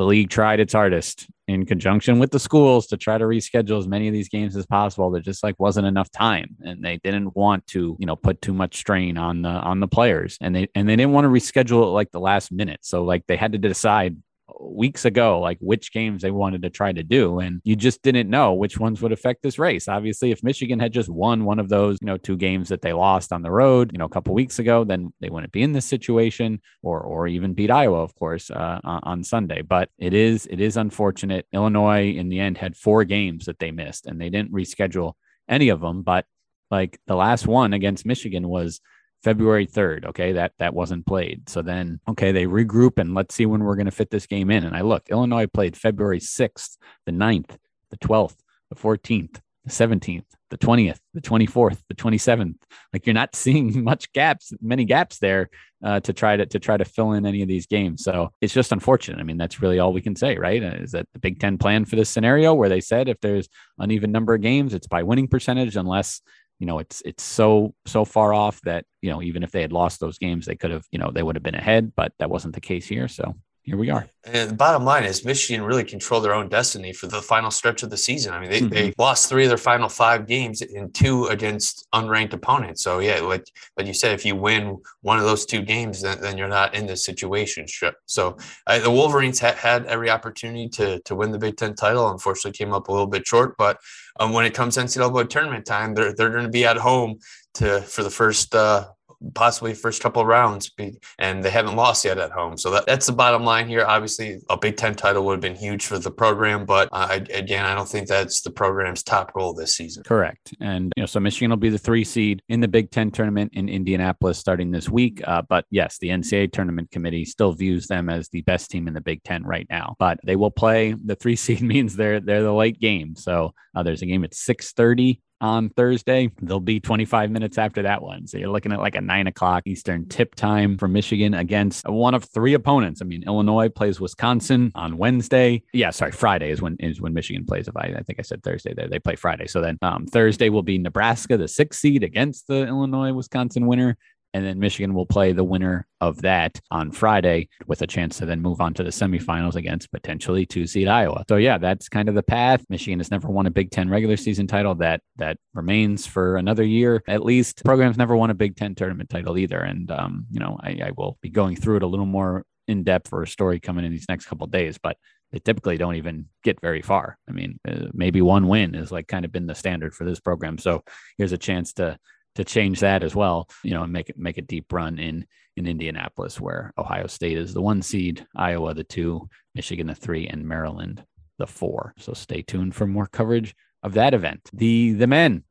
the 0.00 0.06
league 0.06 0.30
tried 0.30 0.60
its 0.60 0.72
hardest 0.72 1.26
in 1.46 1.66
conjunction 1.66 2.18
with 2.18 2.30
the 2.30 2.38
schools 2.38 2.86
to 2.86 2.96
try 2.96 3.18
to 3.18 3.24
reschedule 3.24 3.78
as 3.78 3.86
many 3.86 4.08
of 4.08 4.14
these 4.14 4.30
games 4.30 4.56
as 4.56 4.64
possible. 4.64 5.10
There 5.10 5.20
just 5.20 5.42
like 5.44 5.56
wasn't 5.58 5.86
enough 5.86 6.10
time, 6.10 6.56
and 6.64 6.82
they 6.82 6.96
didn't 6.98 7.36
want 7.36 7.66
to, 7.68 7.96
you 7.98 8.06
know, 8.06 8.16
put 8.16 8.40
too 8.40 8.54
much 8.54 8.76
strain 8.76 9.18
on 9.18 9.42
the 9.42 9.50
on 9.50 9.80
the 9.80 9.88
players, 9.88 10.38
and 10.40 10.56
they 10.56 10.68
and 10.74 10.88
they 10.88 10.96
didn't 10.96 11.12
want 11.12 11.26
to 11.26 11.28
reschedule 11.28 11.82
it 11.82 11.90
like 11.90 12.10
the 12.12 12.20
last 12.20 12.50
minute. 12.50 12.80
So 12.82 13.04
like 13.04 13.26
they 13.26 13.36
had 13.36 13.52
to 13.52 13.58
decide 13.58 14.16
weeks 14.60 15.04
ago, 15.04 15.40
like 15.40 15.58
which 15.60 15.92
games 15.92 16.22
they 16.22 16.30
wanted 16.30 16.62
to 16.62 16.70
try 16.70 16.92
to 16.92 17.02
do. 17.02 17.38
And 17.40 17.60
you 17.64 17.76
just 17.76 18.02
didn't 18.02 18.30
know 18.30 18.54
which 18.54 18.78
ones 18.78 19.02
would 19.02 19.12
affect 19.12 19.42
this 19.42 19.58
race. 19.58 19.88
Obviously, 19.88 20.30
if 20.30 20.42
Michigan 20.42 20.78
had 20.78 20.92
just 20.92 21.08
won 21.08 21.44
one 21.44 21.58
of 21.58 21.68
those, 21.68 21.98
you 22.00 22.06
know, 22.06 22.16
two 22.16 22.36
games 22.36 22.68
that 22.70 22.82
they 22.82 22.92
lost 22.92 23.32
on 23.32 23.42
the 23.42 23.50
road, 23.50 23.90
you 23.92 23.98
know, 23.98 24.06
a 24.06 24.10
couple 24.10 24.34
weeks 24.34 24.58
ago, 24.58 24.84
then 24.84 25.12
they 25.20 25.30
wouldn't 25.30 25.52
be 25.52 25.62
in 25.62 25.72
this 25.72 25.86
situation 25.86 26.60
or, 26.82 27.00
or 27.00 27.26
even 27.26 27.54
beat 27.54 27.70
Iowa, 27.70 28.02
of 28.02 28.14
course, 28.14 28.50
uh, 28.50 28.80
on 28.84 29.24
Sunday. 29.24 29.62
But 29.62 29.90
it 29.98 30.14
is, 30.14 30.46
it 30.46 30.60
is 30.60 30.76
unfortunate. 30.76 31.46
Illinois 31.52 32.10
in 32.10 32.28
the 32.28 32.40
end 32.40 32.58
had 32.58 32.76
four 32.76 33.04
games 33.04 33.46
that 33.46 33.58
they 33.58 33.70
missed 33.70 34.06
and 34.06 34.20
they 34.20 34.30
didn't 34.30 34.52
reschedule 34.52 35.14
any 35.48 35.68
of 35.68 35.80
them. 35.80 36.02
But 36.02 36.26
like 36.70 37.00
the 37.06 37.16
last 37.16 37.46
one 37.46 37.72
against 37.72 38.06
Michigan 38.06 38.48
was 38.48 38.80
February 39.22 39.66
3rd. 39.66 40.06
Okay. 40.06 40.32
That, 40.32 40.52
that 40.58 40.74
wasn't 40.74 41.06
played. 41.06 41.48
So 41.48 41.62
then, 41.62 42.00
okay, 42.08 42.32
they 42.32 42.46
regroup 42.46 42.98
and 42.98 43.14
let's 43.14 43.34
see 43.34 43.46
when 43.46 43.64
we're 43.64 43.76
going 43.76 43.86
to 43.86 43.92
fit 43.92 44.10
this 44.10 44.26
game 44.26 44.50
in. 44.50 44.64
And 44.64 44.76
I 44.76 44.80
look, 44.80 45.08
Illinois 45.10 45.46
played 45.46 45.76
February 45.76 46.20
6th, 46.20 46.76
the 47.06 47.12
9th, 47.12 47.56
the 47.90 47.98
12th, 47.98 48.36
the 48.70 48.76
14th, 48.76 49.40
the 49.64 49.70
17th, 49.70 50.24
the 50.48 50.58
20th, 50.58 50.98
the 51.14 51.20
24th, 51.20 51.78
the 51.88 51.94
27th. 51.94 52.56
Like 52.92 53.06
you're 53.06 53.14
not 53.14 53.34
seeing 53.36 53.84
much 53.84 54.12
gaps, 54.12 54.52
many 54.60 54.84
gaps 54.84 55.18
there 55.18 55.50
uh, 55.84 56.00
to 56.00 56.12
try 56.12 56.36
to, 56.36 56.46
to 56.46 56.58
try 56.58 56.76
to 56.76 56.84
fill 56.84 57.12
in 57.12 57.26
any 57.26 57.42
of 57.42 57.48
these 57.48 57.66
games. 57.66 58.02
So 58.04 58.30
it's 58.40 58.52
just 58.52 58.72
unfortunate. 58.72 59.18
I 59.18 59.22
mean, 59.22 59.38
that's 59.38 59.60
really 59.60 59.78
all 59.78 59.92
we 59.92 60.02
can 60.02 60.16
say, 60.16 60.36
right? 60.36 60.62
Is 60.62 60.92
that 60.92 61.06
the 61.12 61.18
Big 61.18 61.40
Ten 61.40 61.58
plan 61.58 61.84
for 61.84 61.96
this 61.96 62.10
scenario 62.10 62.54
where 62.54 62.68
they 62.68 62.80
said 62.80 63.08
if 63.08 63.20
there's 63.20 63.48
uneven 63.78 64.12
number 64.12 64.34
of 64.34 64.40
games, 64.40 64.74
it's 64.74 64.86
by 64.86 65.02
winning 65.02 65.28
percentage, 65.28 65.76
unless 65.76 66.20
you 66.60 66.66
know 66.66 66.78
it's 66.78 67.02
it's 67.04 67.24
so 67.24 67.74
so 67.86 68.04
far 68.04 68.32
off 68.32 68.60
that 68.62 68.84
you 69.02 69.10
know 69.10 69.20
even 69.22 69.42
if 69.42 69.50
they 69.50 69.62
had 69.62 69.72
lost 69.72 69.98
those 69.98 70.18
games 70.18 70.46
they 70.46 70.54
could 70.54 70.70
have 70.70 70.84
you 70.92 70.98
know 70.98 71.10
they 71.10 71.22
would 71.22 71.34
have 71.34 71.42
been 71.42 71.54
ahead 71.56 71.92
but 71.96 72.12
that 72.20 72.30
wasn't 72.30 72.54
the 72.54 72.60
case 72.60 72.86
here. 72.86 73.08
So 73.08 73.34
here 73.62 73.76
we 73.76 73.90
are. 73.90 74.06
And 74.24 74.50
the 74.50 74.54
bottom 74.54 74.84
line 74.84 75.04
is 75.04 75.24
Michigan 75.24 75.62
really 75.62 75.84
controlled 75.84 76.24
their 76.24 76.34
own 76.34 76.48
destiny 76.48 76.92
for 76.92 77.06
the 77.06 77.20
final 77.20 77.50
stretch 77.50 77.82
of 77.82 77.90
the 77.90 77.96
season. 77.96 78.32
I 78.32 78.40
mean, 78.40 78.50
they, 78.50 78.60
mm-hmm. 78.60 78.68
they 78.68 78.94
lost 78.98 79.28
three 79.28 79.44
of 79.44 79.50
their 79.50 79.58
final 79.58 79.88
five 79.88 80.26
games 80.26 80.62
and 80.62 80.92
two 80.94 81.26
against 81.26 81.86
unranked 81.94 82.32
opponents. 82.32 82.82
So 82.82 83.00
yeah, 83.00 83.20
like 83.20 83.44
like 83.76 83.86
you 83.86 83.94
said, 83.94 84.12
if 84.12 84.24
you 84.24 84.34
win 84.34 84.78
one 85.02 85.18
of 85.18 85.24
those 85.24 85.44
two 85.44 85.62
games, 85.62 86.02
then, 86.02 86.20
then 86.20 86.38
you're 86.38 86.48
not 86.48 86.74
in 86.74 86.86
this 86.86 87.04
situation. 87.04 87.66
So 88.06 88.36
uh, 88.66 88.78
the 88.78 88.90
Wolverines 88.90 89.40
ha- 89.40 89.54
had 89.56 89.86
every 89.86 90.10
opportunity 90.10 90.68
to 90.70 91.00
to 91.00 91.14
win 91.14 91.30
the 91.30 91.38
Big 91.38 91.56
Ten 91.56 91.74
title. 91.74 92.10
Unfortunately, 92.10 92.56
came 92.56 92.72
up 92.72 92.88
a 92.88 92.92
little 92.92 93.06
bit 93.06 93.26
short. 93.26 93.56
But 93.58 93.78
um, 94.18 94.32
when 94.32 94.46
it 94.46 94.54
comes 94.54 94.76
NCAA 94.76 95.28
tournament 95.28 95.66
time, 95.66 95.94
they're 95.94 96.14
they're 96.14 96.30
going 96.30 96.44
to 96.44 96.50
be 96.50 96.64
at 96.64 96.78
home 96.78 97.18
to 97.54 97.82
for 97.82 98.02
the 98.02 98.10
first 98.10 98.54
uh, 98.54 98.86
possibly 99.34 99.74
first 99.74 100.02
couple 100.02 100.24
rounds, 100.24 100.70
and 101.18 101.42
they 101.42 101.50
haven't 101.50 101.76
lost 101.76 102.04
yet 102.04 102.18
at 102.18 102.30
home. 102.30 102.56
So 102.56 102.70
that, 102.70 102.86
that's 102.86 103.06
the 103.06 103.12
bottom 103.12 103.44
line 103.44 103.68
here. 103.68 103.84
Obviously, 103.84 104.40
a 104.48 104.56
Big 104.56 104.76
Ten 104.76 104.94
title 104.94 105.24
would 105.26 105.34
have 105.34 105.40
been 105.40 105.56
huge 105.56 105.86
for 105.86 105.98
the 105.98 106.10
program, 106.10 106.64
but 106.64 106.88
uh, 106.92 107.20
again, 107.32 107.64
I 107.64 107.74
don't 107.74 107.88
think 107.88 108.08
that's 108.08 108.40
the 108.40 108.50
program's 108.50 109.02
top 109.02 109.32
goal 109.32 109.54
this 109.54 109.76
season. 109.76 110.02
Correct. 110.04 110.54
And 110.60 110.92
you 110.96 111.02
know, 111.02 111.06
so 111.06 111.20
Michigan 111.20 111.50
will 111.50 111.56
be 111.56 111.68
the 111.68 111.78
three 111.78 112.04
seed 112.04 112.42
in 112.48 112.60
the 112.60 112.68
Big 112.68 112.90
Ten 112.90 113.10
tournament 113.10 113.52
in 113.54 113.68
Indianapolis 113.68 114.38
starting 114.38 114.70
this 114.70 114.88
week. 114.88 115.20
Uh, 115.26 115.42
but 115.42 115.64
yes, 115.70 115.98
the 115.98 116.08
NCAA 116.08 116.52
tournament 116.52 116.90
committee 116.90 117.24
still 117.24 117.52
views 117.52 117.86
them 117.86 118.08
as 118.08 118.28
the 118.28 118.42
best 118.42 118.70
team 118.70 118.88
in 118.88 118.94
the 118.94 119.00
Big 119.00 119.22
Ten 119.22 119.44
right 119.44 119.66
now. 119.70 119.96
But 119.98 120.18
they 120.24 120.36
will 120.36 120.50
play. 120.50 120.94
The 121.04 121.16
three 121.16 121.36
seed 121.40 121.62
means 121.62 121.96
they're 121.96 122.20
they're 122.20 122.42
the 122.42 122.52
late 122.52 122.80
game. 122.80 123.16
So 123.16 123.54
uh, 123.74 123.82
there's 123.82 124.02
a 124.02 124.06
game 124.06 124.24
at 124.24 124.34
six 124.34 124.72
thirty 124.72 125.20
on 125.40 125.70
Thursday. 125.70 126.30
They'll 126.42 126.60
be 126.60 126.80
25 126.80 127.30
minutes 127.30 127.58
after 127.58 127.82
that 127.82 128.02
one. 128.02 128.26
So 128.26 128.38
you're 128.38 128.50
looking 128.50 128.72
at 128.72 128.78
like 128.78 128.94
a 128.94 129.00
nine 129.00 129.26
o'clock 129.26 129.62
Eastern 129.66 130.08
tip 130.08 130.34
time 130.34 130.76
for 130.76 130.88
Michigan 130.88 131.34
against 131.34 131.88
one 131.88 132.14
of 132.14 132.24
three 132.24 132.54
opponents. 132.54 133.00
I 133.02 133.04
mean, 133.04 133.22
Illinois 133.26 133.68
plays 133.68 134.00
Wisconsin 134.00 134.72
on 134.74 134.98
Wednesday. 134.98 135.62
Yeah, 135.72 135.90
sorry, 135.90 136.12
Friday 136.12 136.50
is 136.50 136.60
when 136.60 136.76
is 136.80 137.00
when 137.00 137.14
Michigan 137.14 137.44
plays. 137.44 137.68
If 137.68 137.76
I, 137.76 137.94
I 137.96 138.02
think 138.02 138.18
I 138.18 138.22
said 138.22 138.42
Thursday 138.42 138.74
there, 138.74 138.88
they 138.88 138.98
play 138.98 139.16
Friday. 139.16 139.46
So 139.46 139.60
then 139.60 139.78
um, 139.82 140.06
Thursday 140.06 140.48
will 140.48 140.62
be 140.62 140.78
Nebraska, 140.78 141.36
the 141.36 141.48
sixth 141.48 141.80
seed 141.80 142.02
against 142.02 142.46
the 142.46 142.66
Illinois 142.66 143.12
Wisconsin 143.12 143.66
winner. 143.66 143.96
And 144.32 144.44
then 144.44 144.58
Michigan 144.58 144.94
will 144.94 145.06
play 145.06 145.32
the 145.32 145.44
winner 145.44 145.86
of 146.00 146.22
that 146.22 146.60
on 146.70 146.92
Friday 146.92 147.48
with 147.66 147.82
a 147.82 147.86
chance 147.86 148.18
to 148.18 148.26
then 148.26 148.40
move 148.40 148.60
on 148.60 148.74
to 148.74 148.84
the 148.84 148.90
semifinals 148.90 149.56
against 149.56 149.90
potentially 149.90 150.46
two 150.46 150.66
seed 150.66 150.88
Iowa. 150.88 151.24
So 151.28 151.36
yeah, 151.36 151.58
that's 151.58 151.88
kind 151.88 152.08
of 152.08 152.14
the 152.14 152.22
path. 152.22 152.64
Michigan 152.68 153.00
has 153.00 153.10
never 153.10 153.28
won 153.28 153.46
a 153.46 153.50
Big 153.50 153.70
Ten 153.70 153.88
regular 153.88 154.16
season 154.16 154.46
title. 154.46 154.74
That 154.76 155.00
that 155.16 155.36
remains 155.54 156.06
for 156.06 156.36
another 156.36 156.64
year 156.64 157.02
at 157.08 157.24
least. 157.24 157.64
Program's 157.64 157.98
never 157.98 158.16
won 158.16 158.30
a 158.30 158.34
Big 158.34 158.56
Ten 158.56 158.74
tournament 158.74 159.10
title 159.10 159.36
either. 159.36 159.60
And 159.60 159.90
um, 159.90 160.26
you 160.30 160.40
know, 160.40 160.58
I, 160.62 160.78
I 160.84 160.90
will 160.96 161.18
be 161.22 161.30
going 161.30 161.56
through 161.56 161.78
it 161.78 161.82
a 161.82 161.88
little 161.88 162.06
more 162.06 162.44
in 162.68 162.84
depth 162.84 163.08
for 163.08 163.22
a 163.22 163.26
story 163.26 163.58
coming 163.58 163.84
in 163.84 163.90
these 163.90 164.08
next 164.08 164.26
couple 164.26 164.46
days, 164.46 164.78
but 164.80 164.96
they 165.32 165.38
typically 165.38 165.76
don't 165.76 165.96
even 165.96 166.26
get 166.42 166.60
very 166.60 166.82
far. 166.82 167.16
I 167.28 167.32
mean, 167.32 167.58
uh, 167.68 167.86
maybe 167.92 168.22
one 168.22 168.48
win 168.48 168.74
is 168.74 168.90
like 168.92 169.06
kind 169.06 169.24
of 169.24 169.32
been 169.32 169.46
the 169.46 169.54
standard 169.54 169.94
for 169.94 170.04
this 170.04 170.20
program. 170.20 170.58
So 170.58 170.82
here's 171.18 171.32
a 171.32 171.38
chance 171.38 171.72
to 171.74 171.98
to 172.36 172.44
change 172.44 172.80
that 172.80 173.02
as 173.02 173.14
well, 173.14 173.48
you 173.62 173.72
know, 173.72 173.82
and 173.82 173.92
make 173.92 174.08
it 174.08 174.18
make 174.18 174.38
a 174.38 174.42
deep 174.42 174.72
run 174.72 174.98
in 174.98 175.26
in 175.56 175.66
Indianapolis, 175.66 176.40
where 176.40 176.72
Ohio 176.78 177.06
State 177.06 177.36
is 177.36 177.52
the 177.52 177.62
one 177.62 177.82
seed, 177.82 178.26
Iowa 178.36 178.74
the 178.74 178.84
two, 178.84 179.28
Michigan 179.54 179.88
the 179.88 179.94
three, 179.94 180.26
and 180.26 180.46
Maryland 180.46 181.04
the 181.38 181.46
four. 181.46 181.94
So 181.98 182.12
stay 182.12 182.42
tuned 182.42 182.74
for 182.74 182.86
more 182.86 183.06
coverage 183.06 183.54
of 183.82 183.94
that 183.94 184.14
event. 184.14 184.48
The 184.52 184.92
the 184.92 185.06
men, 185.06 185.44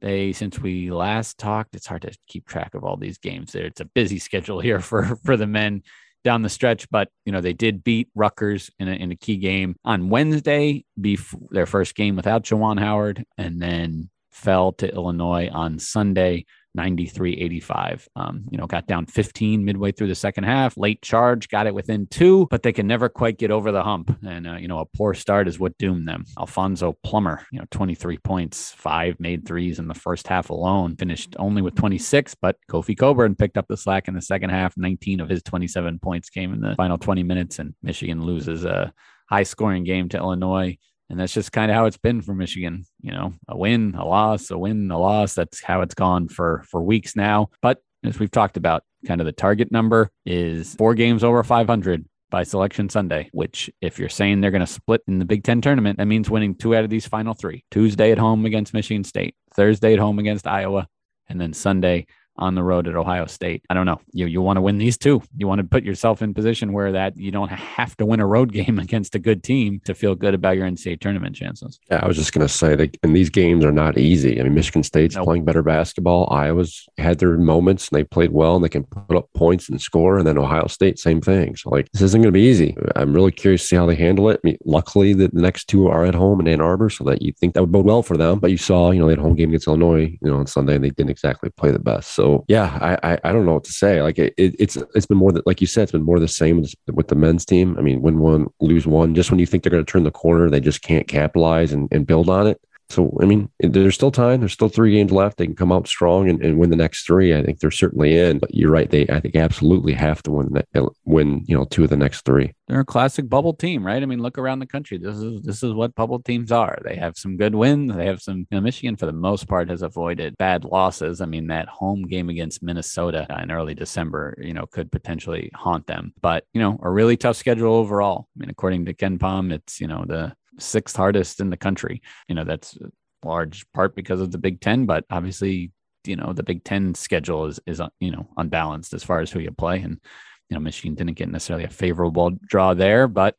they 0.00 0.32
since 0.32 0.58
we 0.58 0.90
last 0.90 1.38
talked, 1.38 1.74
it's 1.74 1.86
hard 1.86 2.02
to 2.02 2.16
keep 2.26 2.46
track 2.46 2.74
of 2.74 2.84
all 2.84 2.96
these 2.96 3.18
games. 3.18 3.52
There, 3.52 3.64
it's 3.64 3.80
a 3.80 3.86
busy 3.86 4.18
schedule 4.28 4.60
here 4.60 4.80
for 4.80 5.16
for 5.24 5.36
the 5.36 5.46
men 5.46 5.82
down 6.24 6.42
the 6.42 6.48
stretch, 6.48 6.90
but 6.90 7.08
you 7.24 7.32
know 7.32 7.40
they 7.40 7.52
did 7.52 7.84
beat 7.84 8.08
Rutgers 8.14 8.70
in 8.78 8.88
a, 8.88 8.92
in 8.92 9.10
a 9.10 9.16
key 9.16 9.36
game 9.36 9.76
on 9.84 10.10
Wednesday, 10.10 10.84
before 11.00 11.48
their 11.50 11.66
first 11.66 11.94
game 11.94 12.16
without 12.16 12.44
Juwan 12.44 12.78
Howard, 12.78 13.24
and 13.38 13.62
then 13.62 14.10
fell 14.38 14.72
to 14.72 14.92
Illinois 14.92 15.48
on 15.52 15.78
Sunday, 15.78 16.46
93 16.74 17.34
85. 17.34 18.08
Um, 18.14 18.44
you 18.50 18.56
know, 18.56 18.66
got 18.66 18.86
down 18.86 19.06
15 19.06 19.64
midway 19.64 19.90
through 19.90 20.06
the 20.06 20.14
second 20.14 20.44
half. 20.44 20.76
Late 20.76 21.02
charge, 21.02 21.48
got 21.48 21.66
it 21.66 21.74
within 21.74 22.06
two, 22.06 22.46
but 22.50 22.62
they 22.62 22.72
can 22.72 22.86
never 22.86 23.08
quite 23.08 23.36
get 23.36 23.50
over 23.50 23.72
the 23.72 23.82
hump. 23.82 24.16
And, 24.24 24.46
uh, 24.46 24.54
you 24.54 24.68
know, 24.68 24.78
a 24.78 24.86
poor 24.86 25.12
start 25.14 25.48
is 25.48 25.58
what 25.58 25.76
doomed 25.78 26.06
them. 26.06 26.24
Alfonso 26.38 26.96
Plummer, 27.02 27.44
you 27.50 27.58
know, 27.58 27.64
23 27.70 28.18
points, 28.18 28.70
five 28.72 29.18
made 29.18 29.44
threes 29.44 29.80
in 29.80 29.88
the 29.88 29.94
first 29.94 30.28
half 30.28 30.50
alone, 30.50 30.96
finished 30.96 31.34
only 31.38 31.62
with 31.62 31.74
26, 31.74 32.36
but 32.36 32.56
Kofi 32.70 32.96
Cockburn 32.96 33.34
picked 33.34 33.58
up 33.58 33.66
the 33.68 33.76
slack 33.76 34.06
in 34.06 34.14
the 34.14 34.22
second 34.22 34.50
half. 34.50 34.76
19 34.76 35.20
of 35.20 35.28
his 35.28 35.42
27 35.42 35.98
points 35.98 36.30
came 36.30 36.52
in 36.52 36.60
the 36.60 36.76
final 36.76 36.98
20 36.98 37.24
minutes, 37.24 37.58
and 37.58 37.74
Michigan 37.82 38.22
loses 38.22 38.64
a 38.64 38.92
high 39.28 39.42
scoring 39.42 39.84
game 39.84 40.08
to 40.10 40.16
Illinois. 40.16 40.78
And 41.10 41.18
that's 41.18 41.32
just 41.32 41.52
kind 41.52 41.70
of 41.70 41.74
how 41.74 41.86
it's 41.86 41.96
been 41.96 42.20
for 42.20 42.34
Michigan. 42.34 42.84
You 43.00 43.12
know, 43.12 43.32
a 43.48 43.56
win, 43.56 43.94
a 43.94 44.04
loss, 44.04 44.50
a 44.50 44.58
win, 44.58 44.90
a 44.90 44.98
loss. 44.98 45.34
That's 45.34 45.62
how 45.62 45.80
it's 45.80 45.94
gone 45.94 46.28
for 46.28 46.64
for 46.68 46.82
weeks 46.82 47.16
now. 47.16 47.50
But 47.62 47.78
as 48.04 48.18
we've 48.18 48.30
talked 48.30 48.56
about, 48.56 48.82
kind 49.06 49.20
of 49.20 49.24
the 49.24 49.32
target 49.32 49.72
number 49.72 50.10
is 50.26 50.74
four 50.74 50.94
games 50.94 51.24
over 51.24 51.42
500 51.42 52.04
by 52.30 52.42
selection 52.42 52.88
Sunday, 52.88 53.30
which 53.32 53.70
if 53.80 53.98
you're 53.98 54.08
saying 54.08 54.40
they're 54.40 54.50
going 54.50 54.60
to 54.60 54.66
split 54.66 55.02
in 55.08 55.18
the 55.18 55.24
Big 55.24 55.44
Ten 55.44 55.60
tournament, 55.60 55.98
that 55.98 56.04
means 56.06 56.28
winning 56.28 56.54
two 56.54 56.74
out 56.74 56.84
of 56.84 56.90
these 56.90 57.06
final 57.06 57.34
three. 57.34 57.64
Tuesday 57.70 58.12
at 58.12 58.18
home 58.18 58.44
against 58.44 58.74
Michigan 58.74 59.04
State, 59.04 59.34
Thursday 59.54 59.94
at 59.94 59.98
home 59.98 60.18
against 60.18 60.46
Iowa, 60.46 60.88
and 61.28 61.40
then 61.40 61.52
Sunday 61.52 62.06
on 62.38 62.54
the 62.54 62.62
road 62.62 62.88
at 62.88 62.94
Ohio 62.94 63.26
State. 63.26 63.64
I 63.68 63.74
don't 63.74 63.86
know. 63.86 64.00
You 64.12 64.26
you 64.26 64.40
want 64.42 64.56
to 64.56 64.62
win 64.62 64.78
these 64.78 64.96
two. 64.96 65.22
You 65.36 65.46
want 65.46 65.60
to 65.60 65.66
put 65.66 65.84
yourself 65.84 66.22
in 66.22 66.34
position 66.34 66.72
where 66.72 66.92
that 66.92 67.16
you 67.16 67.30
don't 67.30 67.50
have 67.50 67.96
to 67.98 68.06
win 68.06 68.20
a 68.20 68.26
road 68.26 68.52
game 68.58 68.78
against 68.78 69.14
a 69.14 69.18
good 69.18 69.42
team 69.42 69.80
to 69.84 69.94
feel 69.94 70.14
good 70.14 70.34
about 70.34 70.56
your 70.56 70.66
NCAA 70.66 71.00
tournament 71.00 71.36
chances. 71.36 71.78
Yeah, 71.90 72.00
I 72.02 72.06
was 72.06 72.16
just 72.16 72.32
going 72.32 72.46
to 72.46 72.52
say 72.52 72.76
that, 72.76 72.96
and 73.02 73.14
these 73.14 73.30
games 73.30 73.64
are 73.64 73.72
not 73.72 73.98
easy. 73.98 74.40
I 74.40 74.44
mean, 74.44 74.54
Michigan 74.54 74.82
State's 74.82 75.16
nope. 75.16 75.24
playing 75.24 75.44
better 75.44 75.62
basketball. 75.62 76.28
Iowa's 76.30 76.86
had 76.98 77.18
their 77.18 77.36
moments 77.36 77.88
and 77.88 77.98
they 77.98 78.04
played 78.04 78.32
well 78.32 78.56
and 78.56 78.64
they 78.64 78.68
can 78.68 78.84
put 78.84 79.16
up 79.16 79.28
points 79.34 79.68
and 79.68 79.80
score. 79.80 80.18
And 80.18 80.26
then 80.26 80.38
Ohio 80.38 80.66
State, 80.66 80.98
same 80.98 81.20
thing. 81.20 81.56
So 81.56 81.70
like 81.70 81.90
this 81.92 82.02
isn't 82.02 82.20
going 82.20 82.32
to 82.32 82.38
be 82.38 82.46
easy. 82.46 82.76
I'm 82.96 83.12
really 83.12 83.32
curious 83.32 83.62
to 83.62 83.68
see 83.68 83.76
how 83.76 83.86
they 83.86 83.94
handle 83.94 84.28
it. 84.30 84.40
I 84.44 84.46
mean, 84.46 84.58
luckily 84.64 85.12
the, 85.14 85.28
the 85.28 85.40
next 85.40 85.66
two 85.66 85.88
are 85.88 86.04
at 86.04 86.14
home 86.14 86.40
in 86.40 86.48
Ann 86.48 86.60
Arbor, 86.60 86.90
so 86.90 87.04
that 87.04 87.22
you 87.22 87.32
think 87.32 87.54
that 87.54 87.62
would 87.62 87.72
bode 87.72 87.86
well 87.86 88.02
for 88.02 88.16
them. 88.16 88.38
But 88.38 88.50
you 88.50 88.56
saw, 88.56 88.90
you 88.90 89.00
know, 89.00 89.06
they 89.06 89.12
had 89.12 89.18
a 89.18 89.22
home 89.22 89.34
game 89.34 89.50
against 89.50 89.66
Illinois, 89.66 90.16
you 90.20 90.30
know, 90.30 90.36
on 90.36 90.46
Sunday, 90.46 90.74
and 90.74 90.84
they 90.84 90.90
didn't 90.90 91.10
exactly 91.10 91.50
play 91.50 91.70
the 91.70 91.78
best. 91.78 92.12
So 92.12 92.27
yeah, 92.48 92.78
I, 92.80 93.12
I, 93.12 93.18
I 93.24 93.32
don't 93.32 93.46
know 93.46 93.54
what 93.54 93.64
to 93.64 93.72
say. 93.72 94.02
Like 94.02 94.18
it, 94.18 94.34
it's 94.36 94.76
it's 94.94 95.06
been 95.06 95.18
more 95.18 95.32
that 95.32 95.46
like 95.46 95.60
you 95.60 95.66
said, 95.66 95.82
it's 95.84 95.92
been 95.92 96.02
more 96.02 96.18
the 96.18 96.28
same 96.28 96.60
with, 96.60 96.74
with 96.92 97.08
the 97.08 97.14
men's 97.14 97.44
team. 97.44 97.76
I 97.78 97.82
mean, 97.82 98.02
win 98.02 98.18
one, 98.18 98.48
lose 98.60 98.86
one. 98.86 99.14
Just 99.14 99.30
when 99.30 99.40
you 99.40 99.46
think 99.46 99.62
they're 99.62 99.70
going 99.70 99.84
to 99.84 99.90
turn 99.90 100.04
the 100.04 100.10
corner, 100.10 100.50
they 100.50 100.60
just 100.60 100.82
can't 100.82 101.08
capitalize 101.08 101.72
and, 101.72 101.88
and 101.92 102.06
build 102.06 102.28
on 102.28 102.46
it. 102.46 102.60
So, 102.90 103.16
I 103.20 103.26
mean, 103.26 103.50
there's 103.60 103.94
still 103.94 104.10
time. 104.10 104.40
There's 104.40 104.54
still 104.54 104.70
three 104.70 104.92
games 104.92 105.12
left. 105.12 105.36
They 105.36 105.46
can 105.46 105.54
come 105.54 105.72
out 105.72 105.86
strong 105.86 106.28
and, 106.28 106.42
and 106.42 106.58
win 106.58 106.70
the 106.70 106.76
next 106.76 107.06
three. 107.06 107.34
I 107.34 107.42
think 107.42 107.60
they're 107.60 107.70
certainly 107.70 108.16
in. 108.16 108.38
But 108.38 108.54
you're 108.54 108.70
right. 108.70 108.90
They, 108.90 109.06
I 109.08 109.20
think, 109.20 109.36
absolutely 109.36 109.92
have 109.92 110.22
to 110.22 110.30
win 110.30 110.52
that, 110.54 110.66
uh, 110.74 110.88
win, 111.04 111.44
you 111.46 111.56
know, 111.56 111.64
two 111.66 111.84
of 111.84 111.90
the 111.90 111.98
next 111.98 112.24
three. 112.24 112.54
They're 112.66 112.80
a 112.80 112.86
classic 112.86 113.28
bubble 113.28 113.52
team, 113.52 113.84
right? 113.84 114.02
I 114.02 114.06
mean, 114.06 114.22
look 114.22 114.38
around 114.38 114.60
the 114.60 114.66
country. 114.66 114.96
This 114.98 115.16
is 115.16 115.42
this 115.42 115.62
is 115.62 115.72
what 115.74 115.94
bubble 115.94 116.20
teams 116.20 116.50
are. 116.50 116.78
They 116.84 116.96
have 116.96 117.16
some 117.16 117.36
good 117.36 117.54
wins. 117.54 117.94
They 117.94 118.06
have 118.06 118.22
some. 118.22 118.46
You 118.50 118.56
know, 118.56 118.60
Michigan, 118.60 118.96
for 118.96 119.06
the 119.06 119.12
most 119.12 119.48
part, 119.48 119.68
has 119.68 119.82
avoided 119.82 120.36
bad 120.38 120.64
losses. 120.64 121.20
I 121.20 121.26
mean, 121.26 121.46
that 121.48 121.68
home 121.68 122.02
game 122.02 122.28
against 122.28 122.62
Minnesota 122.62 123.26
in 123.42 123.50
early 123.50 123.74
December, 123.74 124.34
you 124.38 124.54
know, 124.54 124.66
could 124.66 124.90
potentially 124.90 125.50
haunt 125.54 125.86
them. 125.86 126.14
But 126.20 126.44
you 126.54 126.60
know, 126.60 126.78
a 126.82 126.90
really 126.90 127.16
tough 127.16 127.36
schedule 127.36 127.74
overall. 127.74 128.28
I 128.36 128.40
mean, 128.40 128.50
according 128.50 128.86
to 128.86 128.94
KenPom, 128.94 129.52
it's 129.52 129.80
you 129.80 129.86
know 129.86 130.04
the 130.06 130.34
sixth 130.58 130.96
hardest 130.96 131.40
in 131.40 131.50
the 131.50 131.56
country. 131.56 132.02
You 132.28 132.34
know, 132.34 132.44
that's 132.44 132.76
large 133.24 133.70
part 133.72 133.94
because 133.96 134.20
of 134.20 134.30
the 134.30 134.38
Big 134.38 134.60
Ten, 134.60 134.86
but 134.86 135.04
obviously, 135.10 135.72
you 136.04 136.16
know, 136.16 136.32
the 136.32 136.42
Big 136.42 136.64
Ten 136.64 136.94
schedule 136.94 137.46
is 137.46 137.60
is 137.66 137.80
uh, 137.80 137.88
you 138.00 138.10
know 138.10 138.28
unbalanced 138.36 138.94
as 138.94 139.04
far 139.04 139.20
as 139.20 139.30
who 139.30 139.40
you 139.40 139.50
play, 139.50 139.80
and 139.80 140.00
you 140.48 140.54
know, 140.54 140.60
Michigan 140.60 140.94
didn't 140.94 141.16
get 141.16 141.28
necessarily 141.28 141.64
a 141.64 141.70
favorable 141.70 142.32
draw 142.48 142.74
there, 142.74 143.06
but 143.06 143.34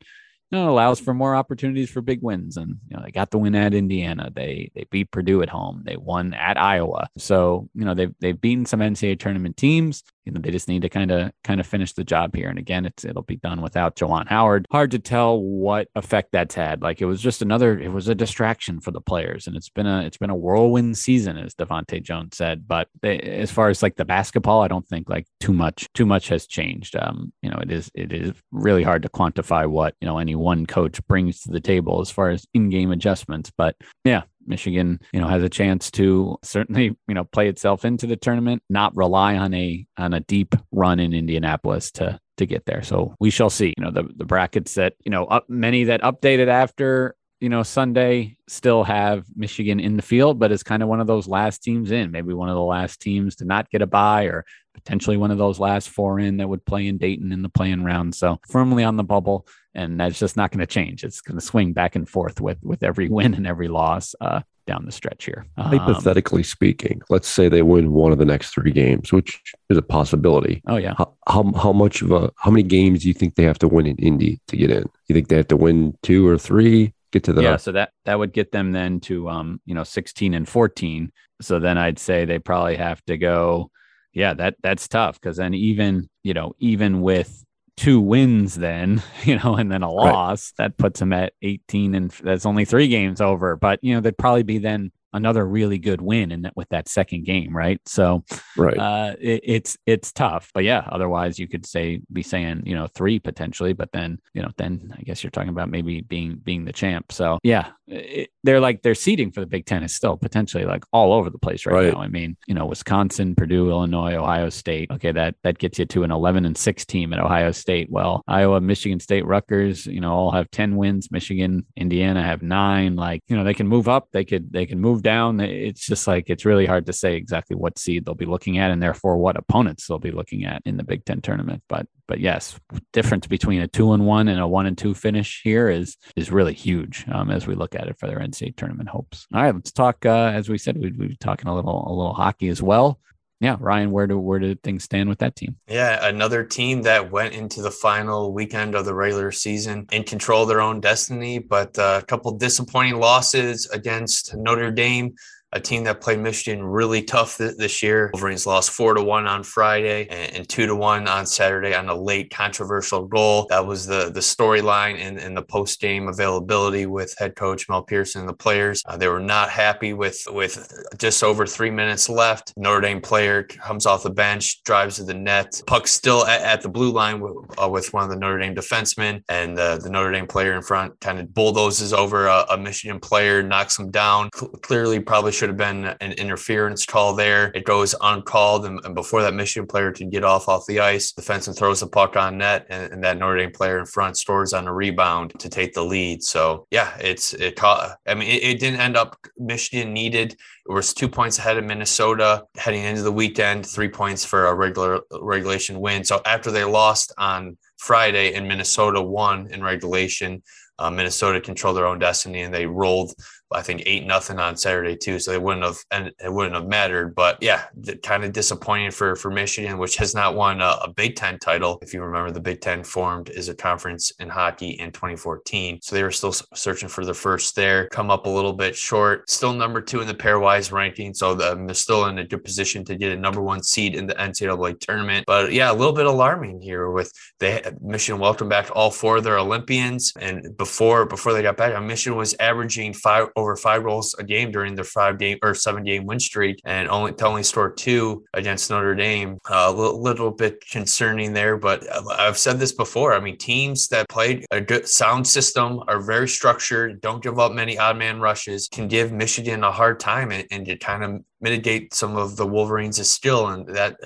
you 0.50 0.58
know, 0.58 0.66
it 0.66 0.70
allows 0.70 0.98
for 0.98 1.14
more 1.14 1.36
opportunities 1.36 1.90
for 1.90 2.00
big 2.00 2.22
wins. 2.22 2.56
And 2.56 2.78
you 2.88 2.96
know, 2.96 3.02
they 3.04 3.12
got 3.12 3.30
the 3.30 3.38
win 3.38 3.54
at 3.54 3.74
Indiana. 3.74 4.30
They 4.34 4.70
they 4.74 4.84
beat 4.90 5.10
Purdue 5.10 5.42
at 5.42 5.48
home. 5.48 5.82
They 5.84 5.96
won 5.96 6.34
at 6.34 6.56
Iowa. 6.58 7.08
So 7.18 7.68
you 7.74 7.84
know 7.84 7.94
they've 7.94 8.14
they've 8.20 8.40
beaten 8.40 8.66
some 8.66 8.80
NCAA 8.80 9.18
tournament 9.18 9.56
teams 9.56 10.02
you 10.24 10.32
know, 10.32 10.40
they 10.40 10.50
just 10.50 10.68
need 10.68 10.82
to 10.82 10.88
kind 10.88 11.10
of 11.10 11.32
kind 11.44 11.60
of 11.60 11.66
finish 11.66 11.92
the 11.92 12.04
job 12.04 12.34
here. 12.34 12.48
And 12.48 12.58
again, 12.58 12.84
it's 12.84 13.04
it'll 13.04 13.22
be 13.22 13.36
done 13.36 13.62
without 13.62 13.96
Juwan 13.96 14.28
Howard. 14.28 14.66
Hard 14.70 14.90
to 14.92 14.98
tell 14.98 15.40
what 15.40 15.88
effect 15.94 16.30
that's 16.32 16.54
had. 16.54 16.82
Like 16.82 17.00
it 17.00 17.06
was 17.06 17.20
just 17.20 17.42
another, 17.42 17.78
it 17.78 17.92
was 17.92 18.08
a 18.08 18.14
distraction 18.14 18.80
for 18.80 18.90
the 18.90 19.00
players, 19.00 19.46
and 19.46 19.56
it's 19.56 19.68
been 19.68 19.86
a 19.86 20.02
it's 20.02 20.18
been 20.18 20.30
a 20.30 20.36
whirlwind 20.36 20.98
season, 20.98 21.38
as 21.38 21.54
DeVante' 21.54 22.02
Jones 22.02 22.36
said. 22.36 22.66
But 22.66 22.88
they, 23.02 23.18
as 23.18 23.50
far 23.50 23.68
as 23.68 23.82
like 23.82 23.96
the 23.96 24.04
basketball, 24.04 24.62
I 24.62 24.68
don't 24.68 24.86
think 24.86 25.08
like 25.08 25.26
too 25.40 25.52
much 25.52 25.88
too 25.94 26.06
much 26.06 26.28
has 26.28 26.46
changed. 26.46 26.96
Um, 26.96 27.32
you 27.42 27.50
know, 27.50 27.58
it 27.58 27.70
is 27.70 27.90
it 27.94 28.12
is 28.12 28.32
really 28.52 28.82
hard 28.82 29.02
to 29.02 29.08
quantify 29.08 29.66
what 29.68 29.94
you 30.00 30.06
know 30.06 30.18
any 30.18 30.34
one 30.34 30.66
coach 30.66 31.04
brings 31.06 31.40
to 31.40 31.50
the 31.50 31.60
table 31.60 32.00
as 32.00 32.10
far 32.10 32.30
as 32.30 32.46
in 32.54 32.68
game 32.70 32.90
adjustments. 32.90 33.50
But 33.56 33.76
yeah, 34.04 34.22
Michigan, 34.50 35.00
you 35.12 35.20
know, 35.20 35.28
has 35.28 35.42
a 35.42 35.48
chance 35.48 35.90
to 35.92 36.36
certainly, 36.42 36.96
you 37.08 37.14
know, 37.14 37.24
play 37.24 37.48
itself 37.48 37.84
into 37.86 38.06
the 38.06 38.16
tournament, 38.16 38.62
not 38.68 38.94
rely 38.94 39.36
on 39.36 39.54
a 39.54 39.86
on 39.96 40.12
a 40.12 40.20
deep 40.20 40.54
run 40.72 41.00
in 41.00 41.14
Indianapolis 41.14 41.90
to 41.92 42.20
to 42.36 42.46
get 42.46 42.66
there. 42.66 42.82
So 42.82 43.14
we 43.18 43.30
shall 43.30 43.50
see. 43.50 43.72
You 43.78 43.84
know, 43.84 43.90
the 43.90 44.08
the 44.14 44.26
brackets 44.26 44.74
that, 44.74 44.94
you 45.04 45.10
know, 45.10 45.24
up 45.24 45.48
many 45.48 45.84
that 45.84 46.02
updated 46.02 46.48
after 46.48 47.16
you 47.40 47.48
know, 47.48 47.62
Sunday 47.62 48.36
still 48.48 48.84
have 48.84 49.24
Michigan 49.34 49.80
in 49.80 49.96
the 49.96 50.02
field, 50.02 50.38
but 50.38 50.52
it's 50.52 50.62
kind 50.62 50.82
of 50.82 50.90
one 50.90 51.00
of 51.00 51.06
those 51.06 51.26
last 51.26 51.62
teams 51.62 51.90
in, 51.90 52.10
maybe 52.10 52.34
one 52.34 52.50
of 52.50 52.54
the 52.54 52.60
last 52.60 53.00
teams 53.00 53.36
to 53.36 53.46
not 53.46 53.70
get 53.70 53.80
a 53.80 53.86
bye 53.86 54.24
or 54.24 54.44
potentially 54.74 55.16
one 55.16 55.30
of 55.30 55.38
those 55.38 55.58
last 55.58 55.88
four 55.88 56.20
in 56.20 56.36
that 56.36 56.48
would 56.48 56.64
play 56.66 56.86
in 56.86 56.98
Dayton 56.98 57.32
in 57.32 57.40
the 57.40 57.48
playing 57.48 57.82
round. 57.82 58.14
So 58.14 58.38
firmly 58.46 58.84
on 58.84 58.96
the 58.96 59.04
bubble, 59.04 59.46
and 59.74 60.00
that's 60.00 60.18
just 60.18 60.36
not 60.36 60.50
going 60.50 60.60
to 60.60 60.66
change. 60.66 61.04
It's 61.04 61.20
going 61.20 61.38
to 61.38 61.44
swing 61.44 61.72
back 61.72 61.94
and 61.96 62.08
forth 62.08 62.40
with 62.40 62.58
with 62.62 62.82
every 62.82 63.08
win 63.08 63.34
and 63.34 63.46
every 63.46 63.68
loss. 63.68 64.14
Uh, 64.20 64.40
down 64.70 64.84
the 64.84 64.92
stretch 64.92 65.24
here. 65.24 65.44
Um, 65.56 65.76
Hypothetically 65.76 66.44
speaking, 66.44 67.02
let's 67.10 67.26
say 67.26 67.48
they 67.48 67.62
win 67.62 67.90
one 67.90 68.12
of 68.12 68.18
the 68.18 68.24
next 68.24 68.54
three 68.54 68.70
games, 68.70 69.12
which 69.12 69.42
is 69.68 69.76
a 69.76 69.82
possibility. 69.82 70.62
Oh 70.68 70.76
yeah. 70.76 70.94
How, 70.96 71.12
how, 71.26 71.52
how 71.54 71.72
much 71.72 72.02
of 72.02 72.12
a 72.12 72.30
how 72.36 72.52
many 72.52 72.62
games 72.62 73.02
do 73.02 73.08
you 73.08 73.14
think 73.14 73.34
they 73.34 73.42
have 73.42 73.58
to 73.60 73.68
win 73.68 73.86
in 73.86 73.96
Indy 73.96 74.40
to 74.46 74.56
get 74.56 74.70
in? 74.70 74.88
You 75.08 75.14
think 75.14 75.26
they 75.26 75.36
have 75.36 75.48
to 75.48 75.56
win 75.56 75.98
two 76.02 76.26
or 76.26 76.38
three? 76.38 76.94
Get 77.10 77.24
to 77.24 77.32
the 77.32 77.42
yeah. 77.42 77.56
So 77.56 77.72
that 77.72 77.90
that 78.04 78.18
would 78.18 78.32
get 78.32 78.52
them 78.52 78.70
then 78.70 79.00
to 79.00 79.28
um 79.28 79.60
you 79.66 79.74
know 79.74 79.82
sixteen 79.82 80.34
and 80.34 80.48
fourteen. 80.48 81.10
So 81.40 81.58
then 81.58 81.76
I'd 81.76 81.98
say 81.98 82.24
they 82.24 82.38
probably 82.38 82.76
have 82.76 83.04
to 83.06 83.18
go. 83.18 83.70
Yeah, 84.12 84.34
that 84.34 84.54
that's 84.62 84.86
tough 84.86 85.20
because 85.20 85.36
then 85.36 85.54
even 85.54 86.08
you 86.22 86.34
know 86.34 86.52
even 86.60 87.00
with 87.00 87.44
two 87.80 87.98
wins 87.98 88.56
then, 88.56 89.02
you 89.24 89.38
know, 89.38 89.56
and 89.56 89.72
then 89.72 89.82
a 89.82 89.90
loss, 89.90 90.52
right. 90.58 90.64
that 90.64 90.76
puts 90.76 91.00
them 91.00 91.12
at 91.12 91.32
18 91.42 91.94
and 91.94 92.10
that's 92.10 92.46
only 92.46 92.64
three 92.64 92.88
games 92.88 93.20
over. 93.20 93.56
But, 93.56 93.82
you 93.82 93.94
know, 93.94 94.00
they'd 94.00 94.16
probably 94.16 94.42
be 94.42 94.58
then 94.58 94.92
another 95.12 95.46
really 95.46 95.78
good 95.78 96.00
win 96.00 96.32
in 96.32 96.42
that 96.42 96.56
with 96.56 96.68
that 96.70 96.88
second 96.88 97.24
game, 97.24 97.56
right? 97.56 97.80
So, 97.86 98.24
right, 98.56 98.76
uh, 98.78 99.14
it, 99.20 99.40
it's 99.44 99.76
it's 99.86 100.12
tough, 100.12 100.50
but 100.54 100.64
yeah. 100.64 100.86
Otherwise, 100.90 101.38
you 101.38 101.48
could 101.48 101.66
say 101.66 102.00
be 102.12 102.22
saying 102.22 102.62
you 102.66 102.74
know 102.74 102.86
three 102.86 103.18
potentially, 103.18 103.72
but 103.72 103.92
then 103.92 104.18
you 104.34 104.42
know 104.42 104.50
then 104.56 104.94
I 104.98 105.02
guess 105.02 105.22
you're 105.22 105.30
talking 105.30 105.50
about 105.50 105.70
maybe 105.70 106.00
being 106.00 106.40
being 106.42 106.64
the 106.64 106.72
champ. 106.72 107.12
So 107.12 107.38
yeah, 107.42 107.70
it, 107.86 108.30
they're 108.44 108.60
like 108.60 108.82
their 108.82 108.94
seeding 108.94 109.32
for 109.32 109.40
the 109.40 109.46
Big 109.46 109.66
Ten 109.66 109.82
is 109.82 109.94
still 109.94 110.16
potentially 110.16 110.64
like 110.64 110.84
all 110.92 111.12
over 111.12 111.30
the 111.30 111.38
place 111.38 111.66
right, 111.66 111.74
right, 111.74 111.92
now. 111.92 112.00
I 112.00 112.08
mean, 112.08 112.36
you 112.46 112.54
know, 112.54 112.66
Wisconsin, 112.66 113.34
Purdue, 113.34 113.70
Illinois, 113.70 114.14
Ohio 114.14 114.48
State. 114.48 114.90
Okay, 114.90 115.12
that 115.12 115.34
that 115.42 115.58
gets 115.58 115.78
you 115.78 115.86
to 115.86 116.04
an 116.04 116.10
11 116.10 116.44
and 116.44 116.56
six 116.56 116.84
team 116.84 117.12
at 117.12 117.18
Ohio 117.18 117.52
State. 117.52 117.88
Well, 117.90 118.22
Iowa, 118.28 118.60
Michigan 118.60 119.00
State, 119.00 119.26
Rutgers, 119.26 119.86
you 119.86 120.00
know, 120.00 120.12
all 120.12 120.30
have 120.30 120.50
10 120.50 120.76
wins. 120.76 121.10
Michigan, 121.10 121.66
Indiana 121.76 122.22
have 122.22 122.42
nine. 122.42 122.96
Like 122.96 123.22
you 123.28 123.36
know, 123.36 123.44
they 123.44 123.54
can 123.54 123.68
move 123.68 123.88
up. 123.88 124.08
They 124.12 124.24
could 124.24 124.52
they 124.52 124.66
can 124.66 124.80
move 124.80 124.99
move 125.00 125.02
down, 125.02 125.40
it's 125.40 125.86
just 125.86 126.06
like 126.06 126.28
it's 126.28 126.44
really 126.44 126.66
hard 126.66 126.86
to 126.86 126.92
say 126.92 127.16
exactly 127.16 127.56
what 127.56 127.78
seed 127.78 128.04
they'll 128.04 128.14
be 128.14 128.26
looking 128.26 128.58
at 128.58 128.70
and 128.70 128.82
therefore 128.82 129.16
what 129.16 129.36
opponents 129.36 129.86
they'll 129.86 129.98
be 129.98 130.10
looking 130.10 130.44
at 130.44 130.62
in 130.64 130.76
the 130.76 130.84
Big 130.84 131.04
Ten 131.04 131.20
tournament. 131.20 131.62
But 131.68 131.86
but 132.06 132.20
yes, 132.20 132.58
difference 132.92 133.26
between 133.26 133.62
a 133.62 133.68
two 133.68 133.92
and 133.92 134.06
one 134.06 134.28
and 134.28 134.40
a 134.40 134.46
one 134.46 134.66
and 134.66 134.76
two 134.76 134.94
finish 134.94 135.40
here 135.42 135.68
is 135.68 135.96
is 136.16 136.30
really 136.30 136.54
huge 136.54 137.06
um, 137.12 137.30
as 137.30 137.46
we 137.46 137.54
look 137.54 137.74
at 137.74 137.88
it 137.88 137.98
for 137.98 138.06
their 138.06 138.18
NCAA 138.18 138.56
tournament 138.56 138.88
hopes. 138.88 139.26
All 139.34 139.42
right, 139.42 139.54
let's 139.54 139.72
talk. 139.72 140.04
Uh, 140.04 140.32
as 140.34 140.48
we 140.48 140.58
said, 140.58 140.76
we'd, 140.76 140.98
we'd 140.98 141.10
be 141.10 141.16
talking 141.16 141.48
a 141.48 141.54
little 141.54 141.86
a 141.86 141.94
little 141.94 142.14
hockey 142.14 142.48
as 142.48 142.62
well 142.62 143.00
yeah, 143.40 143.56
Ryan, 143.58 143.90
where 143.90 144.06
do 144.06 144.18
where 144.18 144.38
did 144.38 144.62
things 144.62 144.84
stand 144.84 145.08
with 145.08 145.18
that 145.20 145.34
team? 145.34 145.56
Yeah, 145.66 146.06
another 146.06 146.44
team 146.44 146.82
that 146.82 147.10
went 147.10 147.32
into 147.32 147.62
the 147.62 147.70
final 147.70 148.34
weekend 148.34 148.74
of 148.74 148.84
the 148.84 148.94
regular 148.94 149.32
season 149.32 149.86
in 149.90 150.04
control 150.04 150.42
of 150.42 150.48
their 150.48 150.60
own 150.60 150.80
destiny, 150.80 151.38
but 151.38 151.78
uh, 151.78 152.00
a 152.02 152.06
couple 152.06 152.30
disappointing 152.32 152.96
losses 152.96 153.66
against 153.72 154.36
Notre 154.36 154.70
Dame 154.70 155.14
a 155.52 155.60
team 155.60 155.84
that 155.84 156.00
played 156.00 156.20
Michigan 156.20 156.62
really 156.62 157.02
tough 157.02 157.36
th- 157.38 157.56
this 157.56 157.82
year. 157.82 158.10
Wolverines 158.12 158.46
lost 158.46 158.70
four 158.70 158.94
to 158.94 159.02
one 159.02 159.26
on 159.26 159.42
Friday 159.42 160.06
and, 160.08 160.36
and, 160.36 160.48
two 160.48 160.66
to 160.66 160.76
one 160.76 161.08
on 161.08 161.26
Saturday 161.26 161.74
on 161.74 161.88
a 161.88 161.94
late 161.94 162.30
controversial 162.30 163.06
goal. 163.06 163.46
That 163.50 163.66
was 163.66 163.86
the 163.86 164.10
the 164.10 164.20
storyline 164.20 164.98
in, 164.98 165.18
in 165.18 165.34
the 165.34 165.42
post 165.42 165.80
game 165.80 166.08
availability 166.08 166.86
with 166.86 167.14
head 167.18 167.36
coach 167.36 167.68
Mel 167.68 167.82
Pearson 167.82 168.20
and 168.20 168.28
the 168.28 168.34
players. 168.34 168.82
Uh, 168.86 168.96
they 168.96 169.08
were 169.08 169.20
not 169.20 169.50
happy 169.50 169.92
with 169.92 170.22
with 170.28 170.72
just 170.98 171.22
over 171.22 171.46
three 171.46 171.70
minutes 171.70 172.08
left. 172.08 172.52
Notre 172.56 172.80
Dame 172.80 173.00
player 173.00 173.42
comes 173.42 173.86
off 173.86 174.02
the 174.02 174.10
bench, 174.10 174.62
drives 174.64 174.96
to 174.96 175.04
the 175.04 175.14
net. 175.14 175.60
Puck 175.66 175.86
still 175.86 176.26
at, 176.26 176.42
at 176.42 176.62
the 176.62 176.68
blue 176.68 176.90
line 176.90 177.20
with, 177.20 177.34
uh, 177.60 177.68
with, 177.68 177.92
one 177.92 178.04
of 178.04 178.10
the 178.10 178.16
Notre 178.16 178.38
Dame 178.38 178.54
defensemen, 178.54 179.22
and 179.28 179.58
uh, 179.58 179.78
the 179.78 179.90
Notre 179.90 180.12
Dame 180.12 180.26
player 180.26 180.54
in 180.54 180.62
front 180.62 180.98
kind 181.00 181.18
of 181.18 181.32
bulldozes 181.34 181.92
over 181.92 182.26
a, 182.26 182.46
a 182.50 182.58
Michigan 182.58 183.00
player, 183.00 183.42
knocks 183.42 183.78
him 183.78 183.90
down. 183.90 184.30
C- 184.34 184.46
clearly, 184.62 185.00
probably 185.00 185.32
should 185.40 185.48
have 185.48 185.56
been 185.56 185.86
an 186.02 186.12
interference 186.12 186.84
call 186.84 187.14
there. 187.14 187.50
It 187.54 187.64
goes 187.64 187.94
uncalled, 188.02 188.66
and, 188.66 188.78
and, 188.84 188.94
before 188.94 189.22
that 189.22 189.32
Michigan 189.32 189.66
player 189.66 189.90
can 189.90 190.10
get 190.10 190.22
off 190.22 190.48
off 190.48 190.66
the 190.66 190.80
ice, 190.80 191.14
defenseman 191.14 191.56
throws 191.56 191.80
the 191.80 191.86
puck 191.86 192.14
on 192.14 192.36
net, 192.36 192.66
and, 192.68 192.92
and, 192.92 193.04
that 193.04 193.16
Notre 193.16 193.38
Dame 193.38 193.50
player 193.50 193.78
in 193.78 193.86
front 193.86 194.18
stores 194.18 194.52
on 194.52 194.68
a 194.68 194.74
rebound 194.74 195.32
to 195.38 195.48
take 195.48 195.72
the 195.72 195.82
lead. 195.82 196.22
So 196.22 196.66
yeah, 196.70 196.94
it's 197.00 197.32
it. 197.32 197.56
Caught, 197.56 197.96
I 198.06 198.12
mean, 198.12 198.28
it, 198.28 198.42
it 198.42 198.60
didn't 198.60 198.80
end 198.80 198.98
up. 198.98 199.16
Michigan 199.38 199.94
needed 199.94 200.36
it 200.68 200.72
was 200.72 200.92
two 200.92 201.08
points 201.08 201.38
ahead 201.38 201.56
of 201.56 201.64
Minnesota 201.64 202.44
heading 202.56 202.84
into 202.84 203.02
the 203.02 203.10
weekend, 203.10 203.64
three 203.64 203.88
points 203.88 204.26
for 204.26 204.46
a 204.46 204.54
regular 204.54 205.00
regulation 205.22 205.80
win. 205.80 206.04
So 206.04 206.20
after 206.26 206.50
they 206.50 206.64
lost 206.64 207.14
on 207.16 207.56
Friday 207.78 208.34
and 208.34 208.46
Minnesota 208.46 209.00
won 209.00 209.48
in 209.50 209.62
regulation, 209.62 210.42
uh, 210.78 210.90
Minnesota 210.90 211.40
controlled 211.40 211.76
their 211.76 211.86
own 211.86 211.98
destiny 211.98 212.42
and 212.42 212.52
they 212.52 212.66
rolled 212.66 213.14
I 213.52 213.62
think 213.62 213.82
eight 213.86 214.06
nothing 214.06 214.38
on 214.38 214.56
Saturday 214.56 214.96
too, 214.96 215.18
so 215.18 215.32
it 215.32 215.42
wouldn't 215.42 215.64
have 215.64 215.78
and 215.90 216.12
it 216.22 216.32
wouldn't 216.32 216.54
have 216.54 216.68
mattered. 216.68 217.14
But 217.14 217.38
yeah, 217.40 217.64
kind 218.02 218.24
of 218.24 218.32
disappointing 218.32 218.92
for 218.92 219.16
for 219.16 219.30
Michigan, 219.30 219.78
which 219.78 219.96
has 219.96 220.14
not 220.14 220.36
won 220.36 220.60
a, 220.60 220.78
a, 220.82 220.90
Big 220.90 221.16
Ten 221.16 221.38
title. 221.38 221.78
If 221.82 221.92
you 221.92 222.02
remember, 222.02 222.30
the 222.30 222.40
Big 222.40 222.60
Ten 222.60 222.84
formed 222.84 223.30
as 223.30 223.48
a 223.48 223.54
conference 223.54 224.12
in 224.20 224.28
hockey 224.28 224.70
in 224.70 224.92
2014, 224.92 225.80
so 225.82 225.96
they 225.96 226.02
were 226.02 226.10
still 226.10 226.32
searching 226.54 226.88
for 226.88 227.04
the 227.04 227.14
first 227.14 227.56
there. 227.56 227.88
Come 227.88 228.10
up 228.10 228.26
a 228.26 228.28
little 228.28 228.52
bit 228.52 228.76
short, 228.76 229.28
still 229.30 229.52
number 229.52 229.80
two 229.80 230.00
in 230.00 230.06
the 230.06 230.14
pairwise 230.14 230.70
ranking, 230.70 231.14
so 231.14 231.34
the, 231.34 231.52
um, 231.52 231.66
they're 231.66 231.74
still 231.74 232.06
in 232.06 232.18
a 232.18 232.24
good 232.24 232.44
position 232.44 232.84
to 232.84 232.96
get 232.96 233.12
a 233.12 233.16
number 233.16 233.40
one 233.40 233.62
seed 233.62 233.94
in 233.94 234.06
the 234.06 234.14
NCAA 234.14 234.78
tournament. 234.80 235.24
But 235.26 235.52
yeah, 235.52 235.72
a 235.72 235.74
little 235.74 235.92
bit 235.92 236.06
alarming 236.06 236.60
here 236.60 236.90
with 236.90 237.12
they 237.38 237.62
Michigan 237.80 238.20
welcomed 238.20 238.50
back 238.50 238.70
all 238.74 238.90
four 238.90 239.16
of 239.16 239.24
their 239.24 239.38
Olympians, 239.38 240.12
and 240.20 240.56
before 240.56 241.06
before 241.06 241.32
they 241.32 241.42
got 241.42 241.56
back, 241.56 241.74
uh, 241.74 241.80
Michigan 241.80 242.16
was 242.16 242.34
averaging 242.38 242.92
five 242.92 243.28
over 243.40 243.56
five 243.56 243.84
goals 243.84 244.14
a 244.18 244.24
game 244.24 244.50
during 244.50 244.74
their 244.74 244.84
five 244.84 245.18
game 245.18 245.38
or 245.42 245.54
seven 245.54 245.82
game 245.82 246.06
win 246.06 246.20
streak, 246.20 246.60
and 246.64 246.88
only 246.88 247.12
to 247.12 247.26
only 247.26 247.42
score 247.42 247.70
two 247.70 248.24
against 248.34 248.70
Notre 248.70 248.94
Dame. 248.94 249.38
A 249.48 249.70
little, 249.70 250.00
little 250.00 250.30
bit 250.30 250.64
concerning 250.68 251.32
there, 251.32 251.56
but 251.56 251.84
I've 252.18 252.38
said 252.38 252.58
this 252.58 252.72
before. 252.72 253.14
I 253.14 253.20
mean, 253.20 253.36
teams 253.36 253.88
that 253.88 254.08
played 254.08 254.44
a 254.50 254.60
good 254.60 254.88
sound 254.88 255.26
system 255.26 255.82
are 255.88 256.00
very 256.00 256.28
structured, 256.28 257.00
don't 257.00 257.22
give 257.22 257.38
up 257.38 257.52
many 257.52 257.78
odd 257.78 257.96
man 257.96 258.20
rushes, 258.20 258.68
can 258.70 258.88
give 258.88 259.12
Michigan 259.12 259.64
a 259.64 259.72
hard 259.72 260.00
time 260.00 260.32
and, 260.32 260.46
and 260.50 260.66
to 260.66 260.76
kind 260.76 261.04
of 261.04 261.22
mitigate 261.40 261.94
some 261.94 262.16
of 262.16 262.36
the 262.36 262.46
Wolverines' 262.46 263.08
skill, 263.08 263.48
and 263.48 263.66
that 263.74 263.96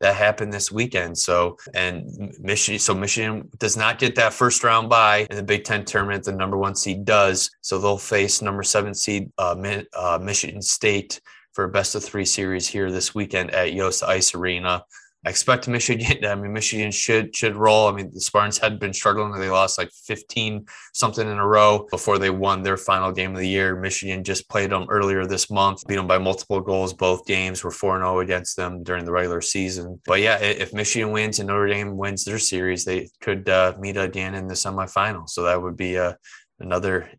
that 0.00 0.14
happened 0.14 0.52
this 0.52 0.70
weekend. 0.70 1.16
So, 1.18 1.58
and 1.74 2.34
Michigan, 2.40 2.78
so 2.78 2.94
Michigan 2.94 3.48
does 3.58 3.76
not 3.76 3.98
get 3.98 4.14
that 4.16 4.32
first 4.32 4.64
round 4.64 4.88
bye 4.88 5.26
in 5.30 5.36
the 5.36 5.42
Big 5.42 5.64
Ten 5.64 5.84
tournament. 5.84 6.24
The 6.24 6.32
number 6.32 6.56
one 6.56 6.74
seed 6.74 7.04
does, 7.04 7.50
so 7.60 7.78
they'll 7.78 7.98
face 7.98 8.42
number 8.42 8.62
seven 8.62 8.94
seed 8.94 9.32
uh, 9.38 9.56
uh, 9.96 10.18
Michigan 10.20 10.62
State 10.62 11.20
for 11.52 11.64
a 11.64 11.68
best 11.68 11.94
of 11.94 12.04
three 12.04 12.24
series 12.24 12.66
here 12.66 12.90
this 12.90 13.14
weekend 13.14 13.52
at 13.52 13.72
Yost 13.72 14.02
Ice 14.02 14.34
Arena. 14.34 14.84
I 15.24 15.30
expect 15.30 15.68
Michigan. 15.68 16.24
I 16.26 16.34
mean, 16.34 16.52
Michigan 16.52 16.90
should 16.90 17.34
should 17.34 17.56
roll. 17.56 17.88
I 17.88 17.92
mean, 17.92 18.10
the 18.12 18.20
Spartans 18.20 18.58
had 18.58 18.78
been 18.78 18.92
struggling. 18.92 19.32
They 19.40 19.50
lost 19.50 19.78
like 19.78 19.90
15 19.90 20.66
something 20.92 21.26
in 21.26 21.38
a 21.38 21.46
row 21.46 21.86
before 21.90 22.18
they 22.18 22.30
won 22.30 22.62
their 22.62 22.76
final 22.76 23.10
game 23.10 23.32
of 23.32 23.38
the 23.38 23.48
year. 23.48 23.76
Michigan 23.76 24.22
just 24.22 24.48
played 24.48 24.70
them 24.70 24.86
earlier 24.90 25.26
this 25.26 25.50
month, 25.50 25.86
beat 25.86 25.96
them 25.96 26.06
by 26.06 26.18
multiple 26.18 26.60
goals. 26.60 26.92
Both 26.92 27.26
games 27.26 27.64
were 27.64 27.70
4 27.70 27.98
0 27.98 28.20
against 28.20 28.56
them 28.56 28.82
during 28.82 29.04
the 29.04 29.12
regular 29.12 29.40
season. 29.40 30.00
But 30.06 30.20
yeah, 30.20 30.38
if 30.38 30.72
Michigan 30.74 31.10
wins 31.10 31.38
and 31.38 31.48
Notre 31.48 31.68
Dame 31.68 31.96
wins 31.96 32.24
their 32.24 32.38
series, 32.38 32.84
they 32.84 33.08
could 33.20 33.48
uh, 33.48 33.74
meet 33.78 33.96
again 33.96 34.34
in 34.34 34.46
the 34.46 34.54
semifinal. 34.54 35.28
So 35.28 35.44
that 35.44 35.60
would 35.60 35.76
be 35.76 35.96
uh, 35.98 36.14
another 36.60 37.10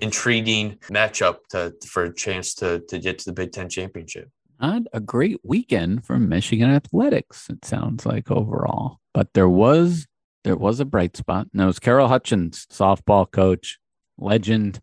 intriguing 0.00 0.78
matchup 0.90 1.38
to, 1.50 1.74
for 1.88 2.04
a 2.04 2.14
chance 2.14 2.54
to, 2.54 2.80
to 2.88 3.00
get 3.00 3.18
to 3.18 3.24
the 3.24 3.32
Big 3.32 3.50
Ten 3.50 3.68
championship 3.68 4.28
not 4.62 4.82
a 4.92 5.00
great 5.00 5.38
weekend 5.42 6.06
for 6.06 6.18
Michigan 6.18 6.70
athletics, 6.70 7.50
it 7.50 7.64
sounds 7.64 8.06
like 8.06 8.30
overall. 8.30 9.00
But 9.12 9.34
there 9.34 9.48
was 9.48 10.06
there 10.44 10.56
was 10.56 10.80
a 10.80 10.84
bright 10.84 11.16
spot, 11.16 11.48
and 11.52 11.62
it 11.62 11.66
was 11.66 11.78
Carol 11.78 12.08
Hutchins, 12.08 12.66
softball 12.72 13.30
coach, 13.30 13.78
legend, 14.18 14.80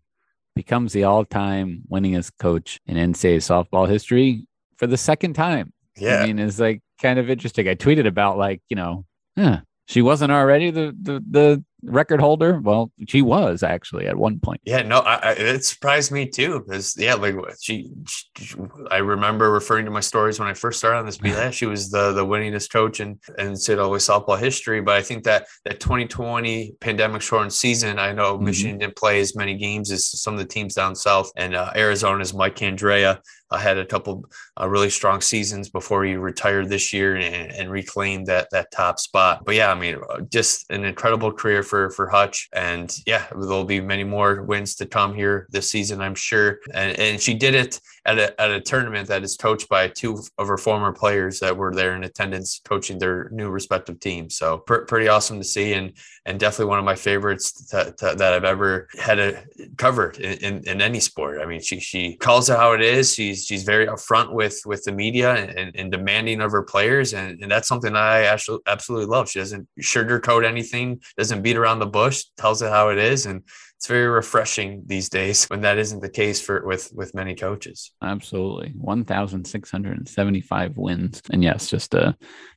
becomes 0.56 0.94
the 0.94 1.04
all-time 1.04 1.84
winningest 1.92 2.34
coach 2.40 2.80
in 2.86 2.96
NCAA 2.96 3.38
softball 3.38 3.88
history 3.88 4.46
for 4.78 4.88
the 4.88 4.98
second 4.98 5.34
time. 5.34 5.74
Yeah. 5.98 6.22
I 6.22 6.28
mean, 6.28 6.40
it's 6.40 6.60
like 6.60 6.82
kind 7.02 7.20
of 7.20 7.30
interesting. 7.30 7.68
I 7.68 7.76
tweeted 7.76 8.08
about 8.08 8.38
like, 8.38 8.62
you 8.70 8.76
know, 8.76 9.06
huh, 9.38 9.62
she 9.88 10.02
wasn't 10.02 10.32
already 10.32 10.72
the 10.72 10.96
the 11.02 11.24
the 11.30 11.64
record 11.84 12.20
holder? 12.20 12.60
Well, 12.60 12.92
she 13.08 13.22
was 13.22 13.64
actually 13.64 14.08
at 14.08 14.18
one 14.18 14.40
point. 14.40 14.62
Yeah, 14.66 14.82
no, 14.82 15.00
I, 15.00 15.16
I, 15.16 15.32
it 15.34 15.66
surprised 15.66 16.12
me 16.12 16.28
too 16.28 16.64
because 16.66 16.96
yeah, 16.98 17.16
like 17.16 17.36
she, 17.62 17.90
she, 18.08 18.56
I 18.92 18.98
remember 18.98 19.52
referring 19.52 19.86
to 19.86 19.92
my 19.92 20.00
stories 20.00 20.40
when 20.40 20.48
I 20.48 20.54
first 20.54 20.80
started 20.80 21.00
on 21.00 21.06
this. 21.06 21.18
Be 21.18 21.32
that 21.32 21.54
she 21.54 21.66
was 21.66 21.90
the 21.90 22.12
the 22.14 22.26
winningest 22.26 22.72
coach 22.72 23.00
in 23.00 23.20
in 23.38 23.54
NCAA 23.54 24.00
softball 24.00 24.40
history. 24.40 24.82
But 24.82 24.96
I 24.96 25.02
think 25.02 25.24
that 25.24 25.48
that 25.66 25.80
2020 25.80 26.76
pandemic 26.80 27.22
shortened 27.22 27.54
season, 27.54 28.00
I 28.00 28.12
know 28.12 28.36
mm-hmm. 28.36 28.46
Michigan 28.46 28.78
didn't 28.78 28.96
play 28.96 29.20
as 29.20 29.36
many 29.36 29.56
games 29.56 29.92
as 29.92 30.08
some 30.08 30.34
of 30.34 30.40
the 30.40 30.46
teams 30.46 30.74
down 30.74 30.96
south, 30.96 31.32
and 31.36 31.56
uh, 31.56 31.72
Arizona's 31.76 32.34
Mike 32.34 32.56
Candrea 32.56 33.20
uh, 33.52 33.58
had 33.58 33.78
a 33.78 33.86
couple 33.86 34.26
uh, 34.60 34.68
really 34.68 34.90
strong 34.90 35.22
seasons 35.22 35.70
before 35.70 36.04
he 36.04 36.16
retired 36.16 36.70
this 36.70 36.94
year 36.94 37.16
and, 37.16 37.52
and 37.52 37.72
reclaimed 37.72 38.28
that 38.28 38.48
that 38.52 38.72
top 38.72 39.00
spot. 39.00 39.44
But 39.46 39.56
yeah, 39.56 39.72
I 39.72 39.76
mean, 39.76 39.98
uh, 40.10 40.22
just 40.22 40.70
an 40.70 40.86
incredible 40.86 41.32
career 41.32 41.64
for 41.70 41.90
for 41.92 42.10
Hutch, 42.10 42.50
and 42.54 42.94
yeah, 43.06 43.26
there'll 43.32 43.64
be 43.64 43.80
many 43.80 44.04
more 44.04 44.44
wins 44.44 44.76
to 44.76 44.86
come 44.86 45.14
here 45.14 45.48
this 45.50 45.72
season, 45.72 46.02
I'm 46.02 46.16
sure. 46.16 46.60
And 46.74 46.98
and 47.00 47.22
she 47.22 47.34
did 47.34 47.54
it 47.54 47.80
at 48.06 48.18
a 48.18 48.42
at 48.42 48.52
a 48.52 48.60
tournament 48.60 49.08
that 49.08 49.24
is 49.24 49.38
coached 49.38 49.70
by 49.70 49.88
two 49.88 50.22
of 50.38 50.48
her 50.48 50.58
former 50.58 50.92
players 50.92 51.40
that 51.40 51.56
were 51.56 51.74
there 51.74 51.96
in 51.96 52.04
attendance, 52.04 52.60
coaching 52.66 52.98
their 52.98 53.30
new 53.32 53.50
respective 53.50 54.00
teams. 54.00 54.38
So 54.38 54.60
pr- 54.60 54.86
pretty 54.86 55.08
awesome 55.08 55.38
to 55.38 55.44
see, 55.44 55.74
and 55.74 55.94
and 56.26 56.40
definitely 56.40 56.70
one 56.70 56.80
of 56.80 56.86
my 56.86 56.96
favorites 56.96 57.68
to, 57.70 57.94
to, 57.98 58.16
that 58.18 58.34
I've 58.34 58.44
ever 58.44 58.88
had 59.00 59.20
a 59.20 59.44
covered 59.78 60.18
in, 60.18 60.38
in, 60.40 60.68
in, 60.68 60.82
any 60.82 61.00
sport. 61.00 61.42
I 61.42 61.46
mean, 61.46 61.62
she 61.62 61.80
she 61.80 62.16
calls 62.16 62.50
it 62.50 62.58
how 62.58 62.74
it 62.74 62.82
is. 62.82 63.14
She's 63.14 63.46
she's 63.46 63.64
very 63.64 63.88
upfront 63.88 64.34
with 64.34 64.60
with 64.66 64.84
the 64.84 64.92
media 64.92 65.34
and, 65.34 65.76
and 65.76 65.92
demanding 65.92 66.42
of 66.42 66.52
her 66.52 66.64
players, 66.64 67.14
and, 67.14 67.42
and 67.42 67.52
that's 67.52 67.68
something 67.68 67.96
I 67.96 68.24
actually 68.24 68.60
absolutely 68.68 69.08
love. 69.08 69.30
She 69.30 69.40
doesn't 69.40 69.68
sugarcoat 69.80 70.46
anything, 70.46 71.02
doesn't 71.18 71.42
beat 71.42 71.58
around 71.60 71.80
the 71.80 71.86
bush, 71.86 72.26
tells 72.38 72.62
it 72.62 72.70
how 72.70 72.90
it 72.90 72.98
is, 72.98 73.26
and 73.26 73.44
it's 73.78 73.88
very 73.88 74.08
refreshing 74.08 74.84
these 74.88 75.08
days 75.08 75.46
when 75.46 75.62
that 75.62 75.78
isn't 75.78 76.02
the 76.02 76.10
case 76.10 76.42
for 76.42 76.66
with 76.66 76.92
with 76.94 77.16
many 77.16 77.36
coaches. 77.36 77.92
Absolutely, 78.02 78.74
one 78.76 79.06
thousand 79.06 79.46
six 79.46 79.72
hundred 79.72 79.98
and 79.98 80.08
seventy 80.08 80.42
five 80.42 80.76
wins, 80.76 81.22
and 81.32 81.44
yes, 81.44 81.70
just 81.70 81.94
a 81.94 82.16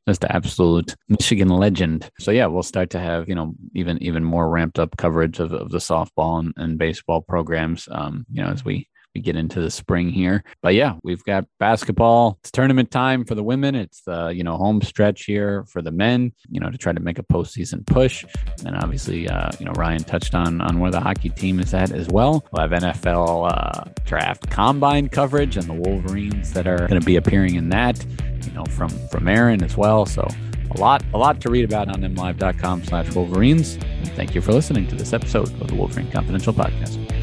just 0.08 0.24
an 0.24 0.32
absolute 0.32 0.96
Michigan 1.08 1.48
legend. 1.48 2.10
So 2.18 2.30
yeah, 2.32 2.46
we'll 2.46 2.64
start 2.64 2.90
to 2.90 2.98
have 2.98 3.28
you 3.28 3.34
know 3.34 3.54
even 3.74 4.02
even 4.02 4.24
more 4.24 4.48
ramped 4.48 4.78
up 4.78 4.96
coverage 4.96 5.38
of, 5.38 5.52
of 5.52 5.70
the 5.70 5.78
softball 5.78 6.40
and, 6.40 6.52
and 6.56 6.78
baseball 6.78 7.20
programs. 7.20 7.88
Um, 7.90 8.26
you 8.30 8.42
know, 8.42 8.48
as 8.48 8.64
we 8.64 8.88
we 9.14 9.20
get 9.20 9.36
into 9.36 9.60
the 9.60 9.70
spring 9.70 10.10
here. 10.10 10.44
But 10.62 10.74
yeah, 10.74 10.94
we've 11.02 11.22
got 11.24 11.46
basketball. 11.58 12.38
It's 12.40 12.50
tournament 12.50 12.90
time 12.90 13.24
for 13.24 13.34
the 13.34 13.42
women. 13.42 13.74
It's 13.74 14.02
the 14.02 14.28
you 14.28 14.44
know 14.44 14.56
home 14.56 14.80
stretch 14.82 15.24
here 15.24 15.64
for 15.64 15.82
the 15.82 15.90
men. 15.90 16.32
You 16.48 16.60
know 16.60 16.70
to 16.70 16.78
try 16.78 16.92
to 16.92 17.00
make 17.00 17.18
a 17.18 17.22
postseason 17.22 17.86
push. 17.86 18.24
And 18.64 18.76
obviously, 18.76 19.28
uh, 19.28 19.50
you 19.58 19.66
know 19.66 19.72
Ryan 19.72 20.04
touched 20.04 20.34
on 20.34 20.60
on 20.60 20.80
where 20.80 20.90
the 20.90 21.00
hockey 21.00 21.28
team 21.30 21.60
is 21.60 21.74
at 21.74 21.92
as 21.92 22.08
well. 22.08 22.44
We'll 22.52 22.68
have 22.68 22.70
NFL 22.70 23.50
uh, 23.52 23.90
draft 24.04 24.50
combine 24.50 25.08
coverage 25.08 25.56
and 25.56 25.66
the 25.66 25.74
Wolverines 25.74 26.52
that 26.52 26.66
are 26.66 26.86
going 26.88 27.00
to 27.00 27.06
be 27.06 27.16
appearing 27.16 27.54
in 27.54 27.68
that. 27.70 28.04
You 28.44 28.52
know 28.52 28.64
from 28.64 28.88
from 29.08 29.28
Aaron 29.28 29.62
as 29.62 29.76
well. 29.76 30.06
So 30.06 30.26
a 30.74 30.80
lot 30.80 31.04
a 31.12 31.18
lot 31.18 31.40
to 31.42 31.50
read 31.50 31.64
about 31.64 31.88
on 31.88 32.00
mlive.com 32.02 32.84
slash 32.84 33.14
wolverines 33.14 33.74
and 33.74 34.10
thank 34.12 34.34
you 34.34 34.40
for 34.40 34.52
listening 34.52 34.86
to 34.86 34.94
this 34.94 35.12
episode 35.12 35.48
of 35.60 35.68
the 35.68 35.74
wolverine 35.74 36.10
confidential 36.10 36.54
podcast 36.54 37.21